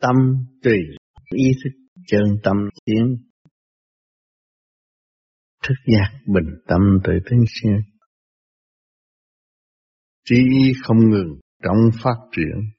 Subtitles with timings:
[0.00, 0.16] tâm
[0.62, 0.78] tùy
[1.34, 1.70] ý thức,
[2.06, 3.30] chân tâm tiến
[5.62, 7.76] thức giác bình tâm tự tiến siêu.
[10.24, 12.70] Trí ý không ngừng trong phát triển.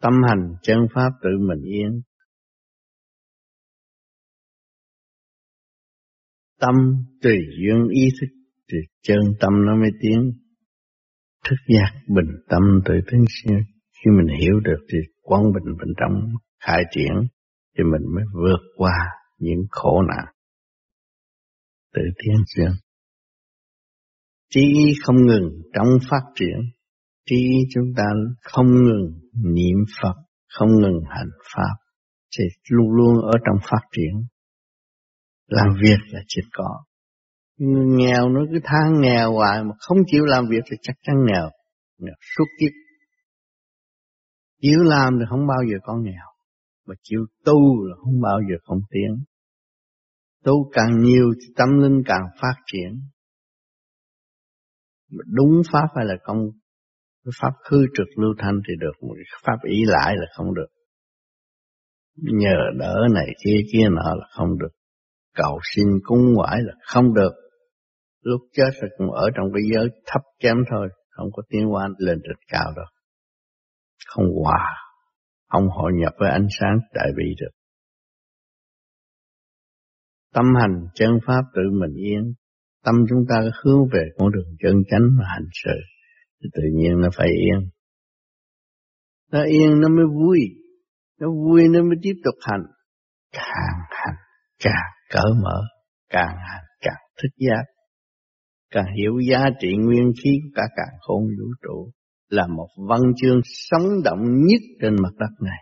[0.00, 2.02] Tâm hành chân pháp tự mình yên.
[6.60, 6.74] Tâm
[7.22, 8.26] tùy duyên ý thức
[8.72, 10.32] thì chân tâm nó mới tiến.
[11.44, 13.58] Thức giác bình tâm tự tiến siêu
[14.04, 17.28] khi mình hiểu được thì quán bình bên trong khai triển
[17.78, 18.94] thì mình mới vượt qua
[19.38, 20.24] những khổ nạn.
[21.94, 22.72] Tự tiến duyên
[24.54, 26.58] trí không ngừng trong phát triển.
[27.30, 28.04] Trí chúng ta
[28.42, 30.14] không ngừng niệm Phật,
[30.48, 31.74] không ngừng hành Pháp.
[32.38, 34.26] Thì luôn luôn ở trong phát triển.
[35.48, 36.84] Làm việc là chỉ có.
[37.58, 41.16] Người nghèo nó cứ than nghèo hoài mà không chịu làm việc thì chắc chắn
[41.26, 41.50] nghèo.
[41.98, 42.72] Nghèo suốt kiếp.
[44.62, 46.26] Chịu làm thì không bao giờ con nghèo.
[46.86, 49.24] Mà chịu tu là không bao giờ không tiến.
[50.44, 53.00] Tu càng nhiều thì tâm linh càng phát triển.
[55.10, 56.38] Mà đúng pháp hay là công
[57.40, 60.68] pháp khư trực lưu thanh thì được, một pháp ý lại là không được.
[62.16, 64.70] Nhờ đỡ này kia kia nọ là không được.
[65.34, 67.32] Cầu xin cúng ngoại là không được
[68.22, 71.88] lúc chết là cũng ở trong cái giới thấp kém thôi, không có tiến hóa
[71.98, 72.86] lên trên cao đâu.
[74.06, 74.64] Không hòa,
[75.48, 77.50] không hội nhập với ánh sáng đại bi được.
[80.34, 82.34] Tâm hành chân pháp tự mình yên,
[82.84, 85.78] tâm chúng ta hướng về con đường chân chánh và hành sự,
[86.42, 87.70] thì tự nhiên nó phải yên.
[89.32, 90.38] Nó yên nó mới vui,
[91.20, 92.62] nó vui nó mới tiếp tục hành.
[93.32, 94.16] Càng hành,
[94.64, 95.62] càng cởi mở,
[96.08, 97.72] càng hành, càng thức giác
[98.72, 101.90] càng hiểu giá trị nguyên khí của cả càng khôn vũ trụ
[102.32, 105.58] là một văn chương sống động nhất trên mặt đất này,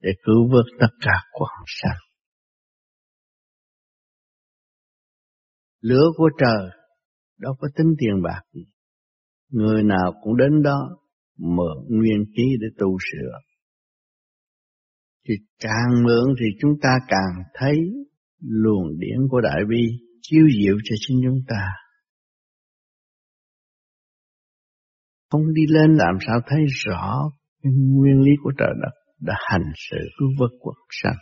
[0.00, 1.98] để cứu vớt tất cả quần sanh.
[5.80, 6.70] Lửa của trời
[7.38, 8.64] đâu có tính tiền bạc gì.
[9.48, 10.98] Người nào cũng đến đó
[11.38, 13.38] mượn nguyên khí để tu sửa.
[15.28, 17.76] Thì càng mượn thì chúng ta càng thấy
[18.40, 19.82] luồng điển của Đại Bi
[20.22, 21.83] chiếu diệu cho chính chúng ta.
[25.34, 27.30] Không đi lên làm sao thấy rõ
[27.62, 31.16] cái nguyên lý của trời đất đã hành sự cứu vật quật sanh.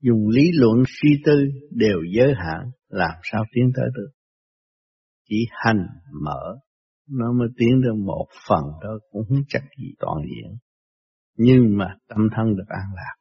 [0.00, 4.10] Dùng lý luận suy tư đều giới hạn, làm sao tiến tới được.
[5.28, 5.86] Chỉ hành
[6.24, 6.56] mở,
[7.10, 10.58] nó mới tiến được một phần đó cũng không chắc gì toàn diện.
[11.36, 13.14] Nhưng mà tâm thân được an lạc.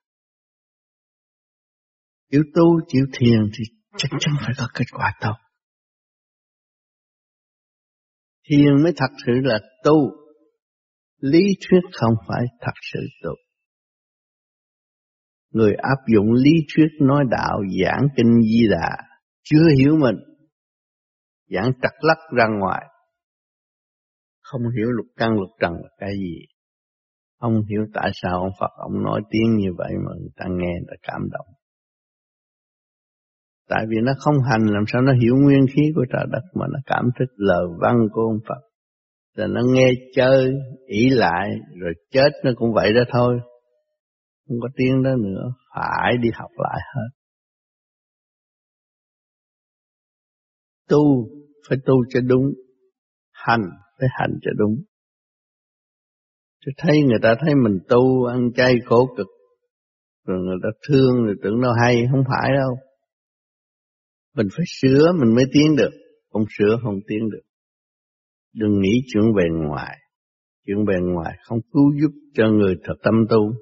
[2.31, 3.63] Chịu tu, chịu thiền thì
[3.97, 5.35] chắc chắn phải có kết quả tốt.
[8.50, 10.12] Thiền mới thật sự là tu.
[11.20, 13.36] Lý thuyết không phải thật sự tu.
[15.52, 18.98] Người áp dụng lý thuyết nói đạo, giảng kinh di đà,
[19.44, 20.16] chưa hiểu mình.
[21.50, 22.86] Giảng trật lắc ra ngoài.
[24.42, 26.46] Không hiểu luật căn luật trần là cái gì.
[27.38, 30.74] ông hiểu tại sao ông Phật ông nói tiếng như vậy mà người ta nghe
[30.88, 31.48] là cảm động.
[33.69, 36.66] Tại vì nó không hành làm sao nó hiểu nguyên khí của trời đất mà
[36.74, 38.69] nó cảm thức lời văn của ông Phật.
[39.38, 40.53] Rồi nó nghe chơi,
[40.88, 41.50] ý lại,
[41.81, 43.40] rồi chết nó cũng vậy đó thôi.
[44.47, 47.09] Không có tiếng đó nữa, phải đi học lại hết.
[50.90, 51.28] Tu,
[51.69, 52.53] phải tu cho đúng.
[53.31, 53.63] Hành,
[54.00, 54.75] phải hành cho đúng.
[56.66, 59.28] Chứ thấy người ta thấy mình tu, ăn chay khổ cực,
[60.28, 62.78] rồi người ta thương, rồi tưởng đâu hay, không phải đâu
[64.35, 65.91] mình phải sửa, mình mới tiến được.
[66.31, 67.41] Không sửa, không tiến được.
[68.53, 69.97] Đừng nghĩ chuyện bề ngoài.
[70.66, 73.53] Chuyện bề ngoài không cứu giúp cho người thật tâm tu.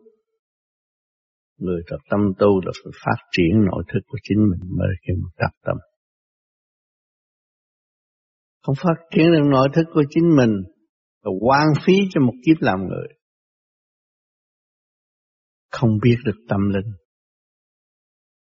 [1.57, 5.13] Người thật tâm tu là phải phát triển nội thức của chính mình mới khi
[5.23, 5.77] mà tập tâm.
[8.61, 10.51] Không phát triển được nội thức của chính mình
[11.23, 13.07] là quan phí cho một kiếp làm người.
[15.71, 16.91] Không biết được tâm linh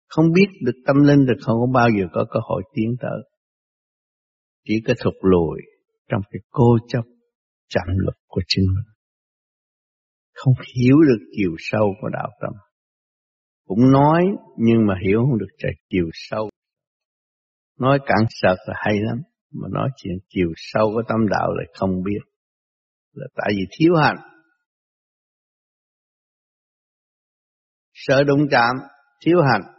[0.08, 3.30] không biết được tâm linh thì không có bao giờ có cơ hội tiến tới.
[4.64, 5.60] Chỉ có thụt lùi
[6.10, 7.04] trong cái cô chấp
[7.68, 8.94] chậm luật của chính mình.
[10.34, 12.54] Không hiểu được chiều sâu của đạo tâm.
[13.66, 14.24] Cũng nói
[14.58, 16.50] nhưng mà hiểu không được chạy chiều sâu.
[17.80, 19.18] Nói cản sợt là hay lắm.
[19.52, 22.20] Mà nói chuyện chiều sâu của tâm đạo lại không biết.
[23.14, 24.16] Là tại vì thiếu hành.
[27.94, 28.76] Sợ đụng chạm,
[29.26, 29.75] thiếu hành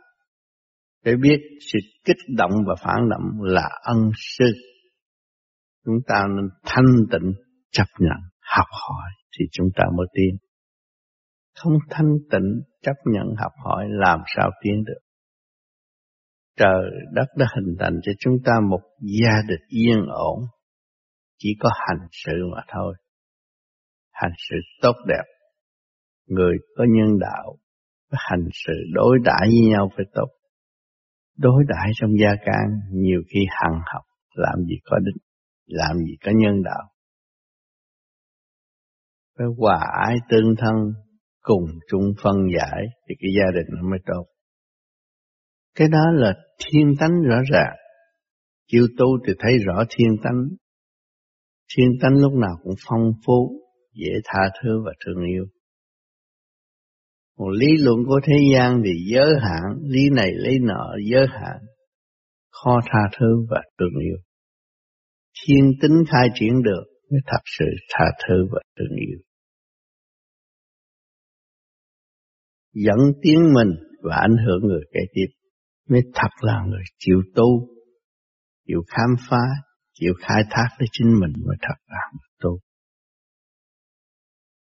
[1.06, 4.44] để biết sự kích động và phản động là ân sư.
[5.84, 7.32] Chúng ta nên thanh tịnh
[7.70, 10.36] chấp nhận, học hỏi thì chúng ta mới tiến.
[11.54, 15.00] Không thanh tịnh chấp nhận học hỏi làm sao tiến được.
[16.56, 18.80] Trời đất đã hình thành cho chúng ta một
[19.20, 20.40] gia đình yên ổn,
[21.38, 22.94] chỉ có hành sự mà thôi.
[24.12, 25.24] Hành sự tốt đẹp,
[26.26, 27.56] người có nhân đạo,
[28.10, 30.35] hành sự đối đãi với nhau phải tốt.
[31.36, 34.02] Đối đãi trong gia can nhiều khi hằng học,
[34.34, 35.22] làm gì có đích
[35.66, 36.82] làm gì có nhân đạo.
[39.38, 40.74] Phải hòa ái tương thân,
[41.40, 44.24] cùng chung phân giải thì cái gia đình nó mới tốt.
[45.74, 47.76] Cái đó là thiên tánh rõ ràng.
[48.66, 50.48] Chịu tu thì thấy rõ thiên tánh.
[51.76, 53.60] Thiên tánh lúc nào cũng phong phú,
[53.92, 55.44] dễ tha thứ và thương yêu.
[57.36, 61.58] Còn lý luận của thế gian thì giới hạn, lý này lý nọ giới hạn,
[62.50, 64.16] khó tha thứ và thương yêu.
[65.42, 69.18] Thiên tính khai triển được mới thật sự tha thứ và thương yêu.
[72.72, 75.26] Dẫn tiếng mình và ảnh hưởng người kế tiếp
[75.88, 77.68] mới thật là người chịu tu,
[78.66, 79.42] chịu khám phá,
[79.92, 82.65] chịu khai thác với chính mình mới thật là người tu.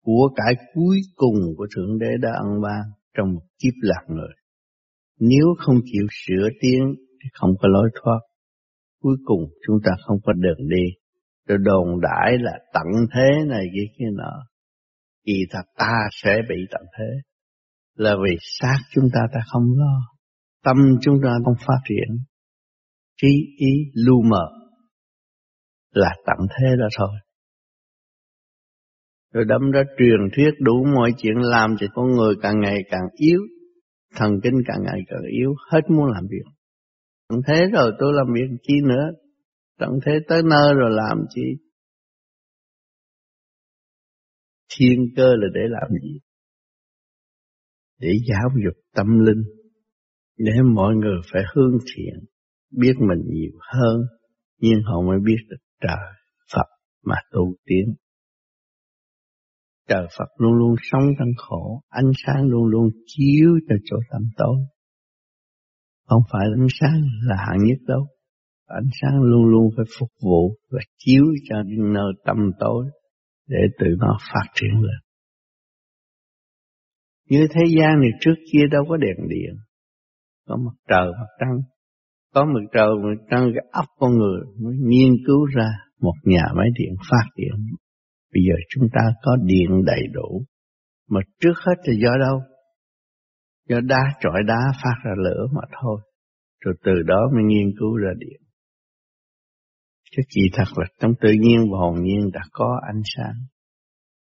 [0.02, 2.82] Của cải cuối cùng của Thượng Đế đã ân ban
[3.16, 4.34] trong một kiếp lạc người.
[5.18, 8.20] Nếu không chịu sửa tiến thì không có lối thoát.
[9.00, 10.84] Cuối cùng chúng ta không có đường đi.
[11.48, 14.46] Rồi đồn đãi là tận thế này kia kia nọ.
[15.26, 17.10] Kỳ thật ta sẽ bị tận thế.
[17.96, 20.12] Là vì xác chúng ta ta không lo
[20.64, 22.24] tâm chúng ta không phát triển
[23.16, 24.46] trí ý lu mờ
[25.90, 27.18] là tận thế đó thôi
[29.32, 33.06] rồi đâm ra truyền thuyết đủ mọi chuyện làm cho con người càng ngày càng
[33.16, 33.40] yếu.
[34.16, 36.52] Thần kinh càng ngày càng yếu hết muốn làm việc.
[37.28, 39.10] Tận thế rồi tôi làm việc chi nữa.
[39.78, 41.42] Tận thế tới nơi rồi làm chi?
[44.76, 46.18] Thiên cơ là để làm gì?
[47.98, 49.42] Để giáo dục tâm linh.
[50.38, 52.14] Để mọi người phải hướng thiện,
[52.70, 54.00] biết mình nhiều hơn,
[54.58, 56.12] nhưng họ mới biết được trời
[56.54, 56.66] Phật
[57.04, 57.94] mà tu tiến.
[59.88, 64.22] Trời Phật luôn luôn sống trong khổ, ánh sáng luôn luôn chiếu cho chỗ tâm
[64.36, 64.56] tối.
[66.06, 68.06] Không phải ánh sáng là hạng nhất đâu.
[68.66, 72.84] Ánh sáng luôn luôn phải phục vụ và chiếu cho những nơi tâm tối
[73.48, 75.00] để tự nó phát triển lên.
[77.28, 79.54] Như thế gian này trước kia đâu có đèn điện,
[80.46, 81.58] có mặt trời mặt trăng
[82.34, 85.68] có mặt trời mặt trăng cái óc con người mới nghiên cứu ra
[86.00, 87.52] một nhà máy điện phát điện
[88.32, 90.44] bây giờ chúng ta có điện đầy đủ.
[91.08, 92.40] Mà trước hết là do đâu?
[93.68, 96.00] Do đá, trọi đá phát ra lửa mà thôi.
[96.64, 98.40] Rồi từ đó mới nghiên cứu ra điện.
[100.10, 103.34] Chứ chỉ thật là trong tự nhiên và hồn nhiên đã có ánh sáng.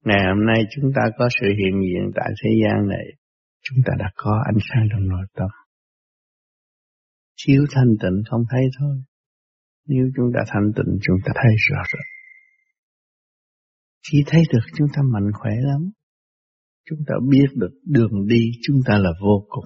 [0.04, 3.06] Ngày hôm nay chúng ta có sự hiện diện tại thế gian này.
[3.62, 5.48] Chúng ta đã có ánh sáng trong nội tâm.
[7.36, 8.96] Chiếu thanh tịnh không thấy thôi.
[9.86, 12.21] Nếu chúng ta thanh tịnh, chúng ta thấy rõ rệt.
[14.10, 15.90] Khi thấy được chúng ta mạnh khỏe lắm.
[16.90, 19.64] Chúng ta biết được đường đi chúng ta là vô cùng,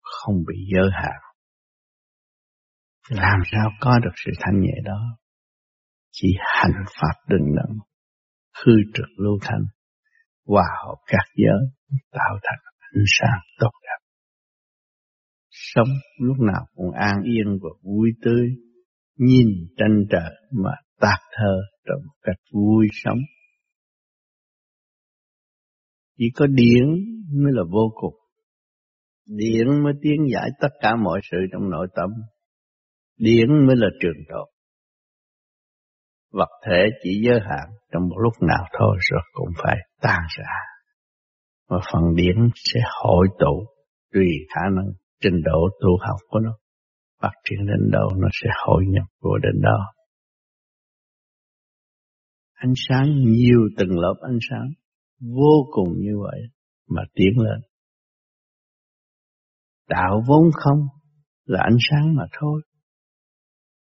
[0.00, 1.20] không bị giới hạn.
[3.10, 5.18] Làm sao có được sự thanh nhẹ đó?
[6.12, 7.76] Chỉ hành pháp đừng nặng,
[8.54, 9.64] khư trực lưu thanh,
[10.46, 12.58] hòa hợp các giới, tạo thành
[12.94, 14.06] ánh sáng tốt đẹp
[15.74, 18.48] sống lúc nào cũng an yên và vui tươi,
[19.18, 20.70] nhìn tranh trời mà
[21.00, 21.54] tạc thơ
[21.86, 23.18] trong cách vui sống.
[26.18, 26.86] Chỉ có điển
[27.42, 28.14] mới là vô cùng.
[29.26, 32.10] Điển mới tiến giải tất cả mọi sự trong nội tâm.
[33.16, 34.48] Điển mới là trường tồn.
[36.32, 40.52] Vật thể chỉ giới hạn trong một lúc nào thôi rồi cũng phải tan ra.
[41.68, 43.66] Và phần điển sẽ hội tụ,
[44.12, 46.58] tùy khả năng trình độ tu học của nó
[47.22, 49.92] phát triển đến đâu, nó sẽ hội nhập của đến đó.
[52.52, 54.68] Ánh sáng, nhiều từng lớp ánh sáng
[55.20, 56.40] vô cùng như vậy
[56.88, 57.60] mà tiến lên.
[59.88, 60.78] Đạo vốn không
[61.44, 62.62] là ánh sáng mà thôi.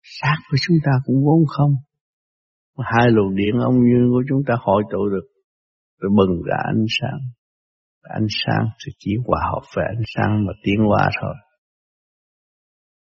[0.02, 1.72] Sát của chúng ta cũng vốn không.
[2.78, 5.26] Hai luồng điện ông dương của chúng ta hội tụ được
[5.98, 7.18] rồi bừng ra ánh sáng
[8.08, 11.34] ánh sáng thì chỉ hòa hợp với ánh sáng mà tiến hóa thôi.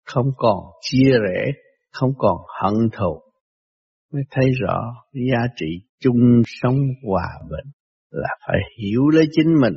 [0.05, 1.51] Không còn chia rẽ,
[1.91, 3.21] không còn hận thù,
[4.13, 5.65] mới thấy rõ giá trị
[5.99, 6.77] chung sống
[7.07, 7.71] hòa bình
[8.11, 9.73] là phải hiểu lấy chính mình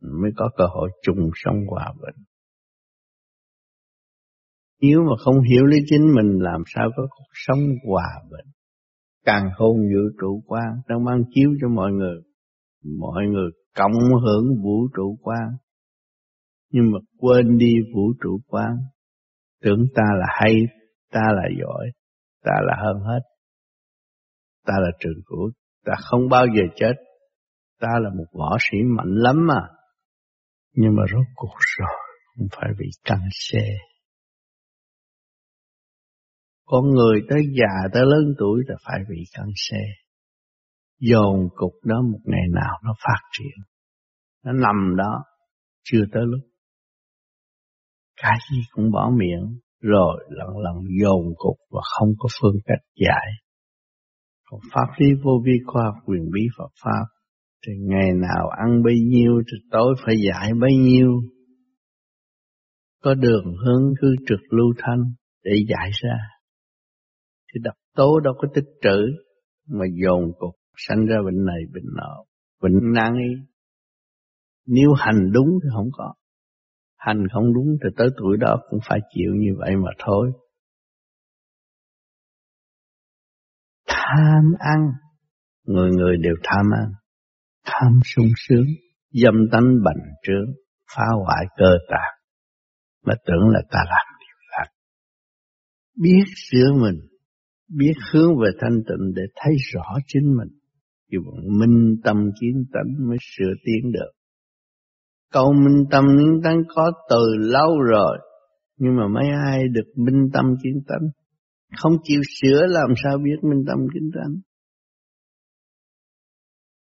[0.00, 2.24] mới có cơ hội chung sống hòa bình.
[4.80, 8.52] Nếu mà không hiểu lấy chính mình, làm sao có cuộc sống hòa bình.
[9.24, 12.16] càng hôn vũ trụ quan đang mang chiếu cho mọi người
[13.00, 13.92] mọi người cộng
[14.24, 15.48] hưởng vũ trụ quan
[16.70, 18.76] nhưng mà quên đi vũ trụ quan,
[19.62, 20.54] tưởng ta là hay,
[21.10, 21.90] ta là giỏi,
[22.44, 23.20] ta là hơn hết
[24.66, 25.50] ta là trường cửu
[25.84, 26.92] ta không bao giờ chết.
[27.80, 29.60] Ta là một võ sĩ mạnh lắm mà.
[30.72, 31.96] Nhưng mà rốt cuộc rồi,
[32.36, 33.68] không phải bị căng xe
[36.66, 39.80] con người tới già tới lớn tuổi là phải bị căng xe
[41.00, 43.64] dồn cục đó một ngày nào nó phát triển.
[44.44, 45.24] Nó nằm đó,
[45.84, 46.40] chưa tới lúc.
[48.22, 52.84] Cái gì cũng bỏ miệng, rồi lần lần dồn cục và không có phương cách
[52.94, 53.26] giải
[54.54, 57.04] còn pháp, lý vô vi khoa, quyền bí Phật pháp.
[57.66, 61.22] Thì ngày nào ăn bấy nhiêu, thì tối phải giải bấy nhiêu.
[63.02, 65.02] Có đường hướng cứ trực lưu thanh
[65.44, 66.18] để giải ra.
[67.52, 68.98] Thì độc tố đâu có tích trữ,
[69.68, 72.24] mà dồn cục sanh ra bệnh này, bệnh nọ,
[72.62, 73.34] bệnh nan y.
[74.66, 76.14] Nếu hành đúng thì không có.
[76.96, 80.32] Hành không đúng thì tới tuổi đó cũng phải chịu như vậy mà thôi.
[84.04, 84.80] Tham ăn.
[85.66, 86.92] Người người đều tham ăn.
[87.64, 88.66] Tham sung sướng.
[89.22, 90.54] Dâm tánh bành trướng.
[90.96, 92.14] Phá hoại cơ tạng.
[93.06, 94.72] Mà tưởng là ta làm điều lành.
[96.02, 97.00] Biết sửa mình.
[97.76, 100.48] Biết hướng về thanh tịnh để thấy rõ chính mình.
[101.12, 104.10] Thì bằng minh tâm kiến tánh mới sửa tiến được.
[105.32, 108.18] Câu minh tâm kiến tánh có từ lâu rồi.
[108.76, 111.23] Nhưng mà mấy ai được minh tâm kiến tánh
[111.76, 114.34] không chịu sửa làm sao biết minh tâm kiến tánh.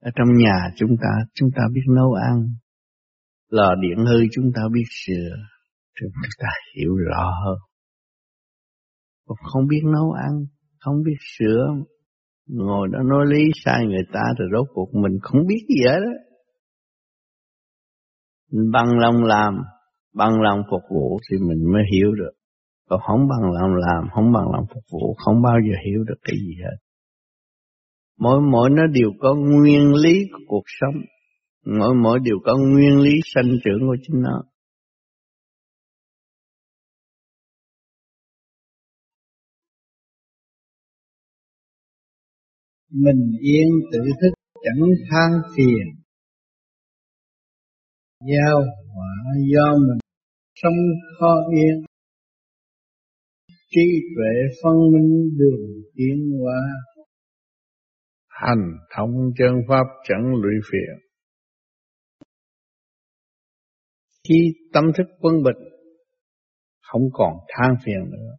[0.01, 2.49] Ở trong nhà chúng ta chúng ta biết nấu ăn.
[3.49, 5.29] Lò điện hư chúng ta biết sửa.
[5.99, 7.31] Chúng ta hiểu rõ.
[7.45, 7.57] Hơn
[9.27, 10.45] còn không biết nấu ăn,
[10.79, 11.67] không biết sửa.
[12.47, 15.99] Ngồi đó nói lý sai người ta rồi rốt cuộc mình không biết gì hết
[15.99, 16.27] đó
[18.73, 19.53] bằng lòng làm,
[20.13, 22.36] bằng lòng phục vụ thì mình mới hiểu được
[22.89, 26.19] còn không bằng lòng làm, không bằng lòng phục vụ, không bao giờ hiểu được
[26.23, 26.77] cái gì hết.
[28.19, 30.95] Mỗi mỗi nó đều có nguyên lý của cuộc sống.
[31.79, 34.43] Mỗi mỗi đều có nguyên lý sanh trưởng của chính nó.
[42.91, 46.03] Mình yên tự thức chẳng than phiền.
[48.19, 48.59] Giao
[48.93, 49.99] hỏa do mình
[50.55, 50.73] sống
[51.19, 51.86] khó yên
[53.77, 56.61] trí tuệ phân minh đường tiến hóa.
[58.27, 61.07] Hành thông chân pháp chẳng lụy phiền.
[64.29, 65.57] Khi tâm thức quân bình
[66.81, 68.35] không còn than phiền nữa.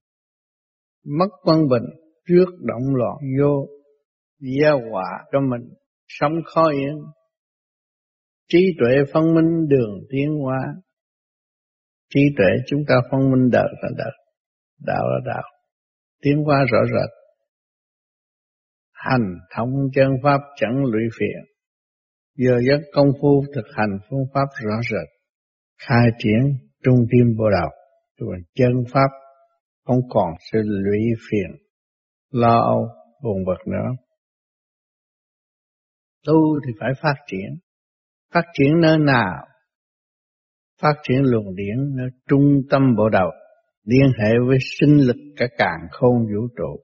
[1.05, 1.85] Mất quân bình
[2.29, 3.67] trước động loạn vô
[4.39, 5.69] gieo họa cho mình
[6.09, 6.99] sống khó yên.
[8.49, 10.59] Trí tuệ phân minh đường tiến hóa.
[12.15, 14.28] Trí tuệ chúng ta phân minh đời là đời
[14.79, 15.45] đạo là đạo.
[16.23, 17.11] Tiến qua rõ rệt.
[18.93, 21.45] Hành thông chân pháp chẳng lụy phiền
[22.35, 25.09] giờ giấc công phu thực hành phương pháp rõ rệt.
[25.79, 27.71] Khai triển trung tim bộ đạo.
[28.17, 29.09] Rồi chân pháp
[29.85, 31.69] không còn sự lụy phiền
[32.31, 32.89] lo âu,
[33.23, 33.89] buồn bực nữa.
[36.27, 37.59] Tu thì phải phát triển.
[38.35, 39.47] Phát triển nơi nào?
[40.83, 43.31] Phát triển luồng điển nơi trung tâm bộ đầu
[43.91, 46.83] liên hệ với sinh lực cả càng khôn vũ trụ,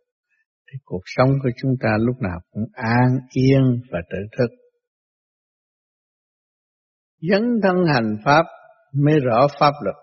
[0.66, 4.50] thì cuộc sống của chúng ta lúc nào cũng an yên và tự thức.
[7.30, 8.44] Dấn thân hành pháp
[8.92, 9.94] mới rõ pháp lực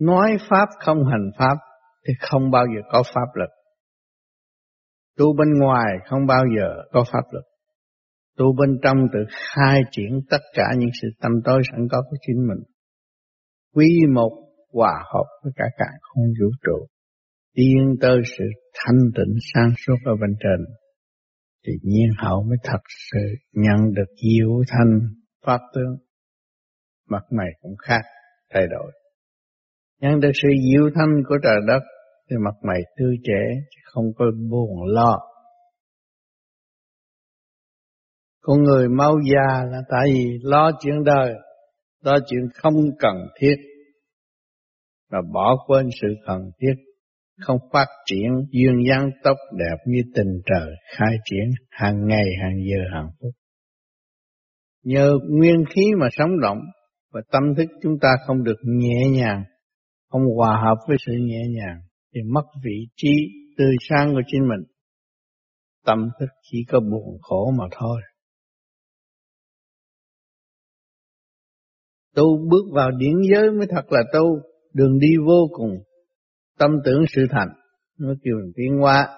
[0.00, 1.56] nói pháp không hành pháp
[2.06, 3.50] thì không bao giờ có pháp lực
[5.18, 7.44] tu bên ngoài không bao giờ có pháp lực
[8.36, 9.18] tu bên trong tự
[9.54, 12.58] khai triển tất cả những sự tâm tối sẵn có của chính mình.
[13.74, 14.43] Quy một
[14.74, 16.86] hòa hợp với cả cả không vũ trụ.
[17.54, 20.74] Tiến tới sự thanh tịnh sáng suốt ở bên trên
[21.66, 25.00] thì nhiên hậu mới thật sự nhận được diệu thanh
[25.46, 25.96] pháp tướng.
[27.08, 28.02] Mặt mày cũng khác
[28.54, 28.92] thay đổi.
[30.00, 31.82] Nhận được sự diệu thanh của trời đất
[32.30, 33.42] thì mặt mày tươi trẻ
[33.84, 35.18] không có buồn lo.
[38.40, 41.34] Con người mau già là tại vì lo chuyện đời,
[42.00, 43.56] lo chuyện không cần thiết,
[45.14, 46.74] và bỏ quên sự cần thiết,
[47.40, 52.56] không phát triển duyên dáng tốt đẹp như tình trời khai triển hàng ngày, hàng
[52.70, 53.30] giờ, hàng phút.
[54.82, 56.58] Nhờ nguyên khí mà sống động
[57.12, 59.42] và tâm thức chúng ta không được nhẹ nhàng,
[60.08, 61.80] không hòa hợp với sự nhẹ nhàng
[62.14, 63.12] thì mất vị trí
[63.58, 64.66] tươi sáng của chính mình.
[65.86, 68.00] tâm thức chỉ có buồn khổ mà thôi.
[72.14, 74.40] Tu bước vào điển giới mới thật là tu,
[74.74, 75.78] đường đi vô cùng,
[76.58, 77.48] tâm tưởng sự thành,
[77.98, 79.08] nó kêu mình tiến hóa.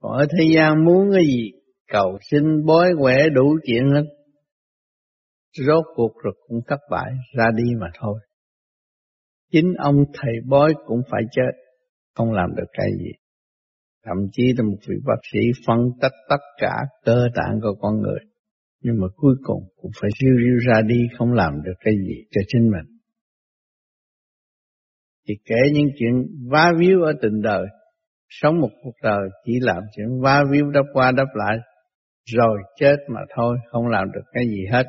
[0.00, 1.52] Còn ở thế gian muốn cái gì,
[1.92, 4.04] cầu xin bói quẻ đủ chuyện hết.
[5.66, 8.20] Rốt cuộc rồi cũng thất bại, ra đi mà thôi.
[9.52, 11.52] Chính ông thầy bói cũng phải chết,
[12.14, 13.10] không làm được cái gì.
[14.04, 18.00] Thậm chí là một vị bác sĩ phân tích tất cả cơ tạng của con
[18.00, 18.18] người.
[18.82, 22.24] Nhưng mà cuối cùng cũng phải riu riu ra đi không làm được cái gì
[22.30, 22.93] cho chính mình.
[25.28, 27.66] Thì kể những chuyện vá víu ở tình đời,
[28.28, 31.58] sống một cuộc đời chỉ làm chuyện vá víu đắp qua đắp lại,
[32.24, 34.86] rồi chết mà thôi, không làm được cái gì hết.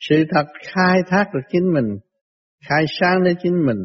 [0.00, 1.98] Sự thật khai thác được chính mình,
[2.68, 3.78] khai sáng lên chính mình,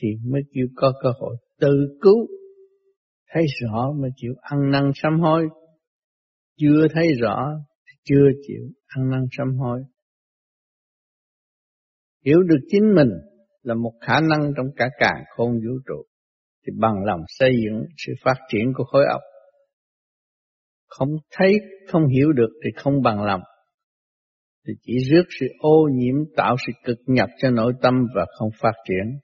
[0.00, 2.26] thì mới chịu có cơ hội tự cứu.
[3.30, 5.48] Thấy rõ mới chịu ăn năn sám hối.
[6.58, 7.48] Chưa thấy rõ
[8.04, 9.80] chưa chịu ăn năn sám hối.
[12.24, 13.08] Hiểu được chính mình
[13.62, 16.04] là một khả năng trong cả càng khôn vũ trụ,
[16.66, 19.20] thì bằng lòng xây dựng sự phát triển của khối óc.
[20.88, 23.40] Không thấy, không hiểu được thì không bằng lòng,
[24.66, 28.50] thì chỉ rước sự ô nhiễm tạo sự cực nhập cho nội tâm và không
[28.60, 29.18] phát triển.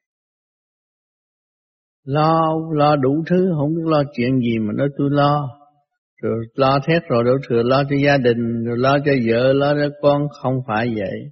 [2.05, 5.49] Lo lo đủ thứ, không biết lo chuyện gì mà nói tôi lo.
[6.23, 9.75] Rồi lo thét rồi đổ thừa lo cho gia đình, rồi lo cho vợ, lo
[9.75, 11.31] cho con, không phải vậy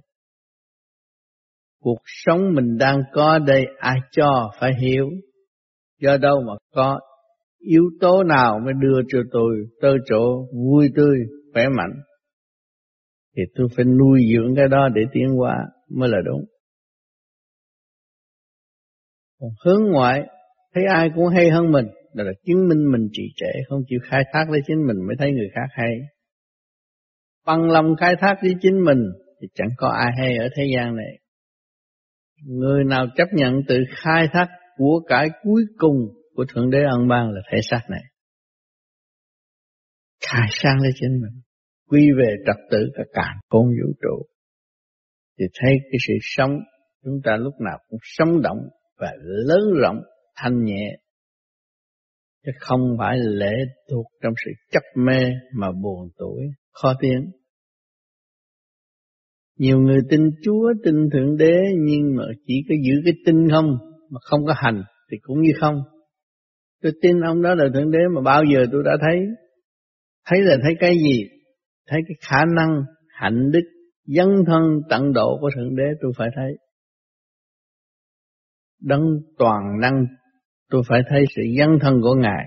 [1.79, 5.09] cuộc sống mình đang có đây, ai cho phải hiểu.
[6.01, 6.99] Do đâu mà có,
[7.59, 11.17] yếu tố nào mới đưa cho tôi tới chỗ vui tươi,
[11.53, 11.93] khỏe mạnh?
[13.37, 15.55] Thì tôi phải nuôi dưỡng cái đó để tiến qua
[15.95, 16.45] mới là đúng.
[19.39, 20.23] Còn hướng ngoại,
[20.73, 23.99] thấy ai cũng hay hơn mình, đó là chứng minh mình trì trệ, không chịu
[24.03, 25.93] khai thác lấy chính mình mới thấy người khác hay.
[27.45, 29.03] Bằng lòng khai thác với chính mình
[29.41, 31.19] thì chẳng có ai hay ở thế gian này
[32.43, 34.47] người nào chấp nhận tự khai thác
[34.77, 35.95] của cải cuối cùng
[36.35, 38.03] của thượng đế ân ban là thể xác này.
[40.25, 41.41] Khai sang lên chính mình,
[41.87, 44.25] quy về trật tự cả càng con vũ trụ.
[45.39, 46.51] Thì thấy cái sự sống,
[47.03, 48.57] chúng ta lúc nào cũng sống động
[48.97, 50.01] và lớn rộng,
[50.35, 50.97] thanh nhẹ.
[52.45, 53.53] Chứ không phải lệ
[53.91, 55.19] thuộc trong sự chấp mê
[55.53, 57.31] mà buồn tuổi, khó tiếng
[59.57, 63.77] nhiều người tin Chúa, tin Thượng Đế, nhưng mà chỉ có giữ cái tin không,
[64.09, 65.81] mà không có hành thì cũng như không.
[66.83, 69.19] Tôi tin ông đó là Thượng Đế mà bao giờ tôi đã thấy.
[70.25, 71.23] Thấy là thấy cái gì?
[71.87, 73.63] Thấy cái khả năng hạnh đức
[74.05, 76.57] dân thân tận độ của Thượng Đế tôi phải thấy.
[78.81, 79.03] Đấng
[79.37, 80.05] toàn năng
[80.69, 82.45] tôi phải thấy sự dân thân của Ngài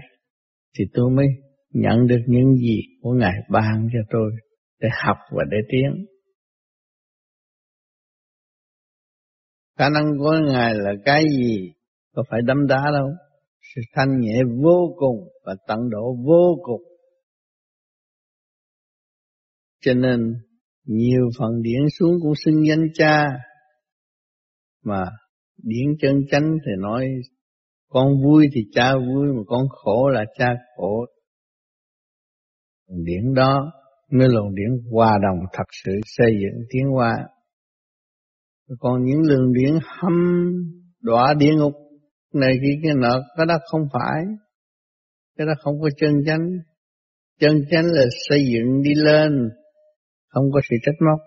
[0.78, 1.26] thì tôi mới
[1.72, 4.30] nhận được những gì của Ngài ban cho tôi
[4.80, 6.06] để học và để tiến.
[9.80, 11.72] Khả năng của Ngài là cái gì?
[12.14, 13.08] Có phải đấm đá đâu.
[13.74, 16.82] Sự thanh nhẹ vô cùng và tận độ vô cùng.
[19.80, 20.34] Cho nên,
[20.84, 23.26] nhiều phần điển xuống cũng xưng danh cha.
[24.84, 25.04] Mà
[25.62, 27.06] điển chân chánh thì nói,
[27.88, 31.06] con vui thì cha vui, mà con khổ là cha khổ.
[32.88, 33.72] Điển đó
[34.10, 37.14] mới luồng điển hòa đồng thật sự xây dựng tiến hóa.
[38.78, 40.12] Còn những lường điện hâm
[41.00, 41.72] đọa địa ngục
[42.34, 44.24] này kia cái nọ cái đó không phải.
[45.36, 46.48] Cái đó không có chân chánh.
[47.40, 49.48] Chân chánh là xây dựng đi lên,
[50.28, 51.20] không có sự trách móc.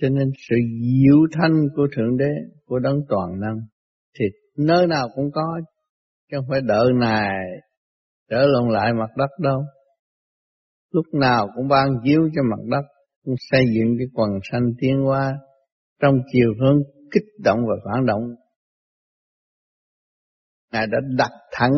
[0.00, 2.30] Cho nên sự diệu thanh của Thượng Đế,
[2.64, 3.56] của Đấng Toàn Năng,
[4.18, 4.24] thì
[4.56, 5.60] nơi nào cũng có,
[6.30, 7.34] chứ không phải đợi này
[8.30, 9.62] trở lộn lại mặt đất đâu.
[10.90, 12.86] Lúc nào cũng ban chiếu cho mặt đất,
[13.38, 15.32] xây dựng cái quần sanh tiến hóa
[16.00, 18.22] trong chiều hướng kích động và phản động.
[20.72, 21.74] Ngài đã đặt thẳng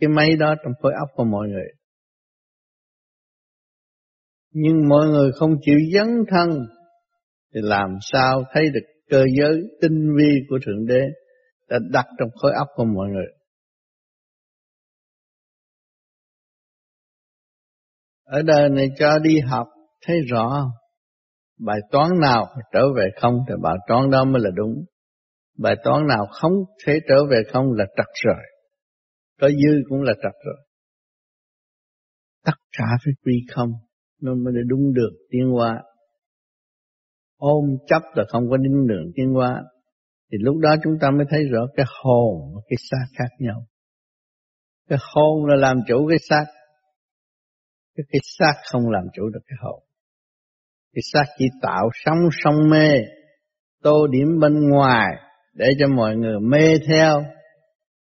[0.00, 1.66] cái máy đó trong khối óc của mọi người.
[4.50, 6.50] Nhưng mọi người không chịu dấn thân
[7.54, 11.00] thì làm sao thấy được cơ giới tinh vi của Thượng Đế
[11.68, 13.26] đã đặt trong khối óc của mọi người.
[18.24, 19.68] Ở đời này cho đi học
[20.06, 20.72] thấy rõ
[21.58, 24.84] bài toán nào trở về không thì bài toán đó mới là đúng.
[25.58, 26.52] Bài toán nào không
[26.86, 28.42] thể trở về không là trật rồi.
[29.40, 30.56] Có dư cũng là trật rồi.
[32.44, 33.72] Tất cả phải quy không,
[34.20, 35.82] nó mới được đúng được tiến hóa
[37.42, 39.62] ôm chấp là không có đến đường tiến hóa
[40.32, 43.66] thì lúc đó chúng ta mới thấy rõ cái hồn và cái xác khác nhau
[44.88, 46.44] cái hồn là làm chủ cái xác
[47.96, 49.82] cái, cái xác không làm chủ được cái hồn
[50.94, 52.94] cái xác chỉ tạo sóng sông mê,
[53.82, 55.14] tô điểm bên ngoài,
[55.54, 57.24] để cho mọi người mê theo,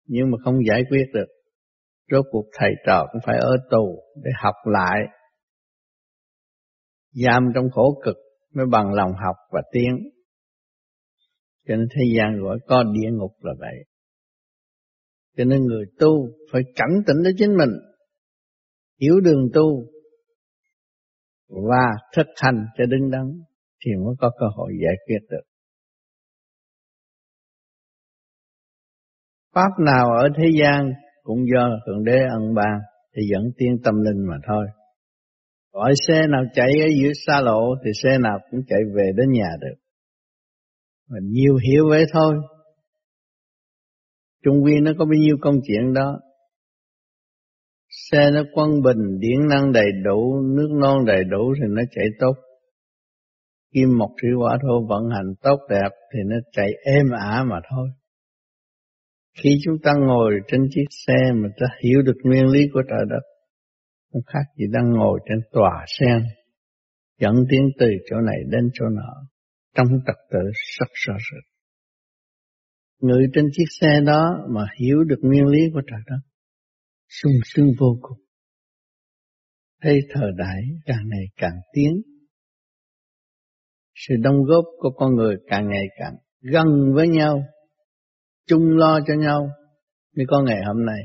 [0.06, 1.28] nhưng mà không giải quyết được.
[2.12, 5.00] Rốt cuộc thầy trò cũng phải ở tù để học lại.
[7.12, 8.16] Giam trong khổ cực
[8.54, 9.98] mới bằng lòng học và tiến.
[11.68, 13.84] Cho nên thế gian gọi có địa ngục là vậy.
[15.38, 17.70] Cho nên người tu phải cảnh tỉnh đến chính mình.
[19.02, 19.86] Hiểu đường tu
[21.48, 23.26] và thực hành cho đứng đắn
[23.86, 25.44] thì mới có cơ hội giải quyết được.
[29.54, 32.80] Pháp nào ở thế gian cũng do thượng đế ân ban
[33.16, 34.66] thì dẫn tiên tâm linh mà thôi.
[35.72, 39.32] Gọi xe nào chạy ở giữa xa lộ thì xe nào cũng chạy về đến
[39.32, 39.76] nhà được.
[41.10, 42.36] Mà nhiều hiểu vậy thôi.
[44.44, 46.20] Trung quy nó có bao nhiêu công chuyện đó
[47.96, 52.06] Xe nó quân bình, điện năng đầy đủ, nước non đầy đủ thì nó chạy
[52.20, 52.34] tốt.
[53.74, 57.60] Kim mộc thủy hỏa thổ vận hành tốt đẹp thì nó chạy êm ả mà
[57.70, 57.90] thôi.
[59.38, 63.06] Khi chúng ta ngồi trên chiếc xe mà ta hiểu được nguyên lý của trời
[63.10, 63.22] đất,
[64.12, 66.24] không khác gì đang ngồi trên tòa sen,
[67.20, 69.14] dẫn tiến từ chỗ này đến chỗ nọ,
[69.76, 70.40] trong trật tự
[70.80, 71.44] rất rõ rệt.
[73.02, 76.20] Người trên chiếc xe đó mà hiểu được nguyên lý của trời đất,
[77.10, 78.18] sung sướng vô cùng.
[79.82, 82.02] Thấy thời đại càng ngày càng tiến,
[83.96, 87.44] sự đóng góp của con người càng ngày càng gần với nhau,
[88.48, 89.50] chung lo cho nhau
[90.18, 91.00] mới có ngày hôm nay.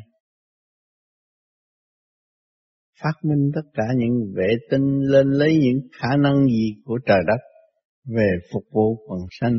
[3.03, 7.19] Phát minh tất cả những vệ tinh lên lấy những khả năng gì của trời
[7.27, 7.41] đất
[8.17, 9.59] về phục vụ quần sanh.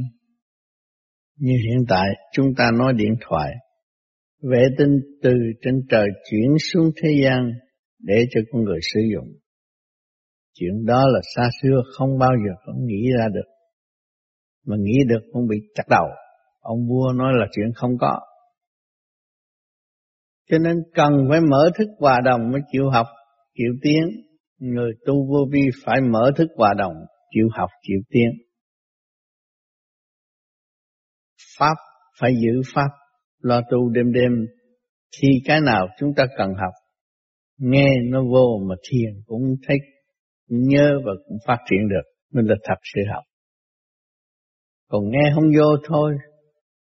[1.38, 3.52] Như hiện tại chúng ta nói điện thoại,
[4.42, 7.52] vệ tinh từ trên trời chuyển xuống thế gian
[8.00, 9.28] để cho con người sử dụng.
[10.54, 13.50] Chuyện đó là xa xưa không bao giờ có nghĩ ra được.
[14.66, 16.06] Mà nghĩ được cũng bị chặt đầu.
[16.60, 18.20] Ông vua nói là chuyện không có.
[20.50, 23.08] Cho nên cần phải mở thức hòa đồng mới chịu học,
[23.54, 24.04] chịu tiến.
[24.58, 26.94] Người tu vô vi phải mở thức hòa đồng,
[27.30, 28.30] chịu học, chịu tiến.
[31.60, 31.76] Pháp
[32.20, 32.90] phải giữ Pháp,
[33.42, 34.32] lo tu đêm đêm.
[35.22, 36.74] Khi cái nào chúng ta cần học,
[37.58, 39.78] nghe nó vô mà thiền cũng thấy
[40.48, 42.10] nhớ và cũng phát triển được.
[42.34, 43.24] Mình là thật sự học.
[44.88, 46.14] Còn nghe không vô thôi,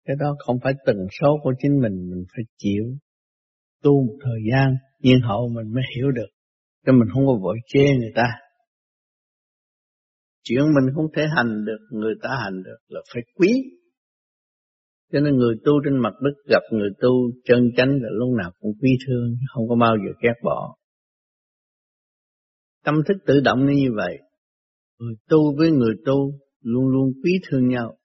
[0.05, 2.85] cái đó không phải từng số của chính mình, mình phải chịu.
[3.83, 6.29] Tu một thời gian, nhiên hậu mình mới hiểu được.
[6.87, 8.27] Cho mình không có vội chê người ta.
[10.43, 13.53] Chuyện mình không thể hành được, người ta hành được là phải quý.
[15.13, 17.11] Cho nên người tu trên mặt đất gặp người tu
[17.45, 20.77] chân chánh là lúc nào cũng quý thương, không có bao giờ ghét bỏ.
[22.85, 24.19] Tâm thức tự động như vậy.
[24.99, 27.97] Người tu với người tu luôn luôn quý thương nhau.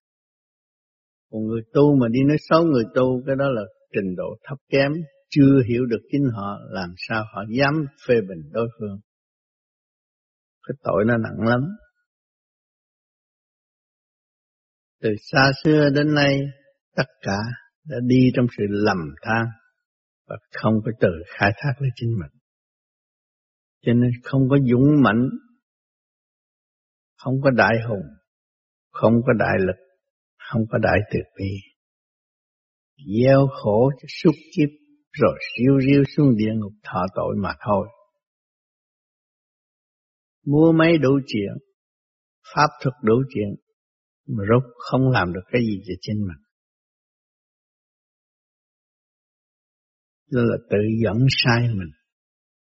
[1.31, 3.61] Còn người tu mà đi nói xấu người tu, cái đó là
[3.93, 4.91] trình độ thấp kém,
[5.29, 8.99] chưa hiểu được chính họ, làm sao họ dám phê bình đối phương.
[10.67, 11.61] Cái tội nó nặng lắm.
[15.01, 16.39] Từ xa xưa đến nay,
[16.95, 17.37] tất cả
[17.85, 19.45] đã đi trong sự lầm than
[20.27, 22.41] và không có tự khai thác lấy chính mình.
[23.81, 25.29] Cho nên không có dũng mãnh,
[27.17, 28.05] không có đại hùng,
[28.91, 29.75] không có đại lực,
[30.51, 31.51] không có đại từ bi.
[32.97, 34.69] Gieo khổ cho kiếp
[35.11, 37.87] rồi siêu riêu xuống địa ngục thọ tội mà thôi.
[40.45, 41.53] Mua mấy đủ chuyện,
[42.55, 43.55] pháp thuật đủ chuyện,
[44.27, 46.44] mà rốt không làm được cái gì cho chính mình.
[50.29, 51.91] Là tự dẫn sai mình.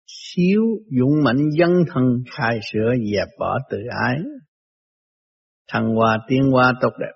[0.07, 0.63] Xíu
[0.99, 2.05] dũng mạnh dân thần
[2.37, 4.19] khai sửa dẹp bỏ tự ái.
[5.69, 7.13] Thăng hoa tiến hoa tốt đẹp.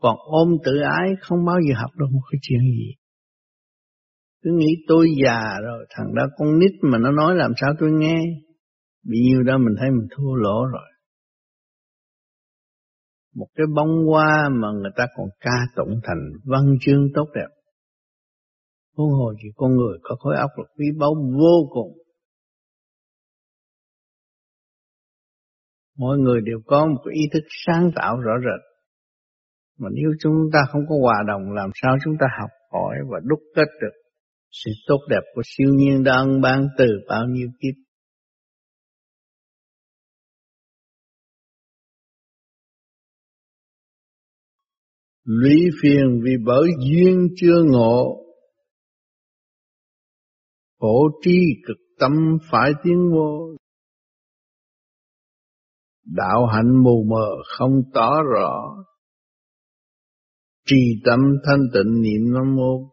[0.00, 2.94] Còn ôm tự ái không bao giờ học được một cái chuyện gì.
[4.42, 7.90] Cứ nghĩ tôi già rồi, thằng đó con nít mà nó nói làm sao tôi
[7.92, 8.22] nghe.
[9.04, 10.90] Bị nhiêu đó mình thấy mình thua lỗ rồi.
[13.34, 17.59] Một cái bông hoa mà người ta còn ca tụng thành văn chương tốt đẹp.
[18.96, 21.98] Huống hồ chỉ con người có khối óc là quý báu vô cùng.
[25.96, 28.70] Mỗi người đều có một cái ý thức sáng tạo rõ rệt.
[29.78, 33.18] Mà nếu chúng ta không có hòa đồng, làm sao chúng ta học hỏi và
[33.24, 33.94] đúc kết được
[34.50, 37.74] sự tốt đẹp của siêu nhiên đã ân ban từ bao nhiêu kiếp.
[45.24, 48.29] Lũy phiền vì bởi duyên chưa ngộ
[50.80, 52.12] Phổ tri cực tâm
[52.50, 53.56] phải tiến vô.
[56.04, 58.84] Đạo hạnh mù mờ không tỏ rõ.
[60.66, 62.90] Trì tâm thanh tịnh niệm nam mô.